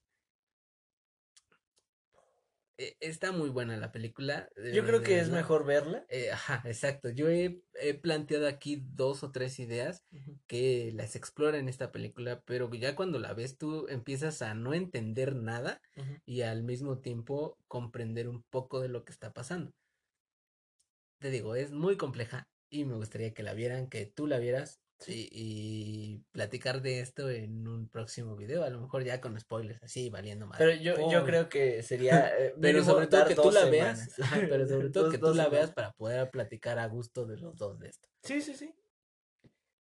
E, 2.80 2.96
está 3.00 3.30
muy 3.30 3.50
buena 3.50 3.76
la 3.76 3.92
película. 3.92 4.48
Yo 4.72 4.86
creo 4.86 5.02
que 5.02 5.20
es 5.20 5.28
mejor 5.28 5.66
verla. 5.66 6.06
Eh, 6.08 6.30
ajá, 6.30 6.62
exacto. 6.64 7.10
Yo 7.10 7.28
he, 7.28 7.62
planteado 8.00 8.48
aquí 8.48 8.82
dos 8.94 9.22
o 9.22 9.32
tres 9.32 9.58
ideas 9.58 10.02
que 10.46 10.90
las 10.94 11.14
explora 11.14 11.58
en 11.58 11.68
esta 11.68 11.92
película, 11.92 12.42
pero 12.46 12.72
ya 12.72 12.96
cuando 12.96 13.18
la 13.18 13.34
ves 13.34 13.58
tú 13.58 13.86
empiezas 13.88 14.40
a 14.40 14.54
no 14.54 14.72
entender 14.72 15.36
nada 15.36 15.82
y 16.24 16.40
al 16.40 16.62
mismo 16.62 17.00
tiempo 17.00 17.58
comprender 17.68 18.28
un 18.28 18.42
poco 18.44 18.80
de 18.80 18.88
lo 18.88 19.04
que 19.04 19.12
está 19.12 19.34
pasando. 19.34 19.72
Te 21.18 21.30
digo, 21.30 21.54
es 21.56 21.72
muy 21.72 21.98
compleja 21.98 22.48
y 22.70 22.86
me 22.86 22.94
gustaría 22.94 23.34
que 23.34 23.42
la 23.42 23.52
vieran, 23.52 23.88
que 23.88 24.06
tú 24.06 24.26
la 24.26 24.38
vieras 24.38 24.79
y 25.08 26.22
platicar 26.32 26.82
de 26.82 27.00
esto 27.00 27.30
en 27.30 27.66
un 27.66 27.88
próximo 27.88 28.36
video, 28.36 28.64
a 28.64 28.70
lo 28.70 28.80
mejor 28.80 29.04
ya 29.04 29.20
con 29.20 29.38
spoilers 29.38 29.82
así, 29.82 30.10
valiendo 30.10 30.46
más. 30.46 30.58
Pero 30.58 30.74
yo, 30.74 31.10
yo 31.10 31.24
creo 31.24 31.48
que 31.48 31.82
sería... 31.82 32.28
Eh, 32.38 32.54
pero 32.60 32.84
sobre 32.84 33.06
todo 33.08 33.26
que 33.26 33.34
tú 33.34 33.50
la 33.50 33.64
veas, 33.66 34.10
pero 34.30 34.68
sobre 34.68 34.90
todo 34.90 35.10
que 35.10 35.18
tú 35.18 35.34
la 35.34 35.48
veas 35.48 35.70
para 35.72 35.92
poder 35.92 36.30
platicar 36.30 36.78
a 36.78 36.86
gusto 36.86 37.26
de 37.26 37.38
los 37.38 37.56
dos 37.56 37.78
de 37.78 37.88
esto. 37.88 38.08
Sí, 38.22 38.40
sí, 38.40 38.54
sí. 38.54 38.74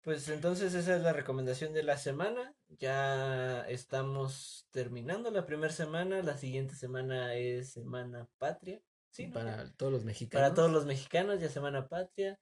Pues 0.01 0.29
entonces 0.29 0.75
esa 0.75 0.95
es 0.95 1.01
la 1.01 1.13
recomendación 1.13 1.73
de 1.73 1.81
la 1.81 1.97
semana. 1.97 2.53
Ya 2.67 3.67
estamos 3.67 4.67
terminando 4.69 5.31
la 5.31 5.47
primera 5.47 5.73
semana, 5.73 6.21
la 6.21 6.37
siguiente 6.37 6.75
semana 6.75 7.33
es 7.33 7.71
Semana 7.71 8.27
Patria. 8.37 8.79
Sí, 9.09 9.27
para 9.27 9.71
todos 9.71 9.91
los 9.91 10.03
mexicanos. 10.03 10.43
Para 10.43 10.53
todos 10.53 10.71
los 10.71 10.85
mexicanos, 10.85 11.39
ya 11.39 11.49
Semana 11.49 11.87
Patria. 11.87 12.37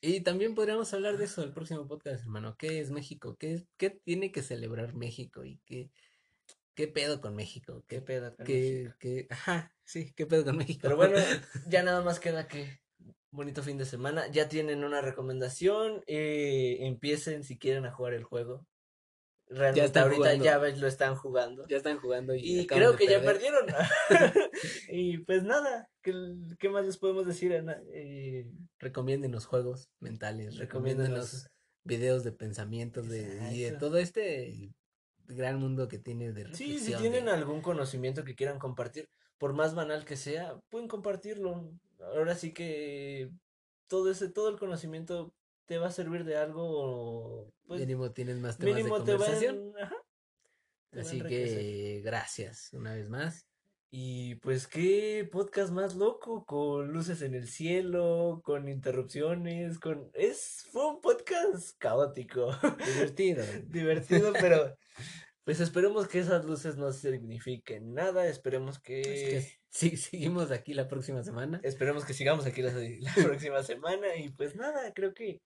Y 0.00 0.20
también 0.20 0.54
podríamos 0.54 0.92
hablar 0.92 1.16
de 1.16 1.24
eso 1.24 1.42
el 1.42 1.52
próximo 1.52 1.86
podcast, 1.86 2.22
hermano. 2.22 2.56
¿Qué 2.58 2.80
es 2.80 2.90
México? 2.90 3.36
¿Qué, 3.38 3.66
qué 3.76 3.90
tiene 3.90 4.30
que 4.30 4.42
celebrar 4.42 4.94
México? 4.94 5.44
¿Y 5.44 5.58
qué, 5.64 5.90
qué 6.74 6.86
pedo 6.86 7.20
con 7.20 7.34
México? 7.34 7.82
¿Qué, 7.86 8.02
pedo 8.02 8.36
con 8.36 8.46
México? 8.46 8.94
Qué, 8.98 9.26
ajá, 9.30 9.74
sí, 9.84 10.12
qué 10.14 10.26
pedo 10.26 10.44
con 10.44 10.58
México. 10.58 10.80
Pero 10.82 10.96
bueno, 10.96 11.16
ya 11.68 11.82
nada 11.82 12.02
más 12.02 12.20
queda 12.20 12.46
que 12.46 12.80
bonito 13.30 13.62
fin 13.62 13.78
de 13.78 13.86
semana. 13.86 14.28
Ya 14.30 14.48
tienen 14.48 14.84
una 14.84 15.00
recomendación. 15.00 16.02
Eh, 16.06 16.78
empiecen 16.80 17.42
si 17.42 17.58
quieren 17.58 17.86
a 17.86 17.92
jugar 17.92 18.14
el 18.14 18.24
juego. 18.24 18.66
Realmente 19.48 19.98
ahorita 19.98 20.34
ya 20.34 20.58
ves, 20.58 20.80
lo 20.80 20.88
están 20.88 21.14
jugando. 21.14 21.66
Ya 21.68 21.76
están 21.76 21.98
jugando 21.98 22.34
y, 22.34 22.66
creo 22.66 22.96
que 22.96 23.06
ya 23.06 23.22
perdieron. 23.22 23.66
y 24.90 25.18
pues 25.18 25.44
nada, 25.44 25.88
¿qué, 26.02 26.12
¿qué, 26.58 26.68
más 26.68 26.84
les 26.84 26.98
podemos 26.98 27.26
decir? 27.26 27.52
Eh, 27.92 28.50
recomienden 28.78 29.32
los 29.32 29.46
juegos 29.46 29.90
mentales, 30.00 30.56
recomienden 30.56 31.14
los 31.14 31.48
videos 31.84 32.24
de 32.24 32.32
pensamientos 32.32 33.08
de, 33.08 33.52
y 33.52 33.62
de 33.62 33.72
todo 33.72 33.98
este 33.98 34.72
gran 35.28 35.60
mundo 35.60 35.86
que 35.86 35.98
tiene 35.98 36.32
de 36.32 36.44
reflexión. 36.44 36.78
Sí, 36.78 36.84
si 36.84 36.94
tienen 36.94 37.28
algún 37.28 37.62
conocimiento 37.62 38.24
que 38.24 38.34
quieran 38.34 38.58
compartir, 38.58 39.08
por 39.38 39.52
más 39.52 39.74
banal 39.74 40.04
que 40.04 40.16
sea, 40.16 40.58
pueden 40.70 40.88
compartirlo. 40.88 41.72
Ahora 42.00 42.34
sí 42.34 42.52
que 42.52 43.30
todo 43.86 44.10
ese, 44.10 44.28
todo 44.28 44.48
el 44.48 44.58
conocimiento 44.58 45.32
te 45.66 45.78
va 45.78 45.88
a 45.88 45.92
servir 45.92 46.24
de 46.24 46.36
algo. 46.36 47.52
Pues, 47.66 47.80
mínimo 47.80 48.12
tienes 48.12 48.38
más 48.38 48.56
temas 48.56 48.76
de 48.76 48.88
conversación. 48.88 49.72
Así 50.92 51.20
que 51.22 52.00
gracias 52.04 52.72
una 52.72 52.94
vez 52.94 53.08
más. 53.08 53.46
Y 53.90 54.34
pues 54.36 54.66
qué 54.66 55.28
podcast 55.30 55.72
más 55.72 55.94
loco, 55.94 56.44
con 56.44 56.92
luces 56.92 57.22
en 57.22 57.34
el 57.34 57.48
cielo, 57.48 58.42
con 58.44 58.68
interrupciones, 58.68 59.78
con... 59.78 60.10
Es, 60.12 60.66
fue 60.70 60.88
un 60.88 61.00
podcast 61.00 61.78
caótico. 61.78 62.50
Divertido. 62.86 63.44
Divertido, 63.68 64.32
pero 64.32 64.76
pues 65.44 65.60
esperemos 65.60 66.08
que 66.08 66.18
esas 66.18 66.44
luces 66.44 66.76
no 66.76 66.92
signifiquen 66.92 67.94
nada, 67.94 68.26
esperemos 68.26 68.80
que... 68.80 69.48
sí, 69.70 69.96
seguimos 69.96 70.50
aquí 70.50 70.74
la 70.74 70.88
próxima 70.88 71.22
semana. 71.22 71.60
Esperemos 71.62 72.04
que 72.04 72.12
sigamos 72.12 72.44
aquí 72.44 72.62
la 72.62 73.14
próxima 73.14 73.62
semana 73.62 74.16
y 74.16 74.30
pues 74.30 74.56
nada, 74.56 74.92
creo 74.94 75.14
que 75.14 75.40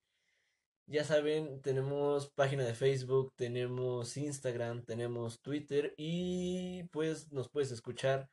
ya 0.91 1.05
saben, 1.05 1.61
tenemos 1.61 2.29
página 2.31 2.65
de 2.65 2.75
Facebook, 2.75 3.33
tenemos 3.37 4.17
Instagram, 4.17 4.83
tenemos 4.83 5.39
Twitter 5.41 5.93
y 5.97 6.83
pues 6.91 7.31
nos 7.31 7.49
puedes 7.49 7.71
escuchar 7.71 8.29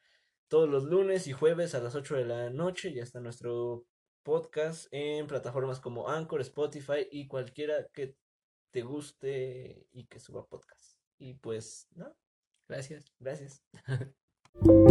todos 0.48 0.68
los 0.68 0.84
lunes 0.84 1.28
y 1.28 1.32
jueves 1.32 1.74
a 1.74 1.80
las 1.80 1.94
8 1.94 2.16
de 2.16 2.24
la 2.24 2.50
noche. 2.50 2.92
Ya 2.92 3.04
está 3.04 3.20
nuestro 3.20 3.84
podcast 4.24 4.88
en 4.90 5.28
plataformas 5.28 5.78
como 5.78 6.08
Anchor, 6.08 6.40
Spotify 6.40 7.06
y 7.12 7.28
cualquiera 7.28 7.86
que 7.92 8.16
te 8.72 8.82
guste 8.82 9.86
y 9.92 10.06
que 10.06 10.18
suba 10.18 10.44
podcast. 10.44 10.98
Y 11.16 11.34
pues, 11.34 11.86
¿no? 11.94 12.12
Gracias. 12.68 13.12
Gracias. 13.20 13.62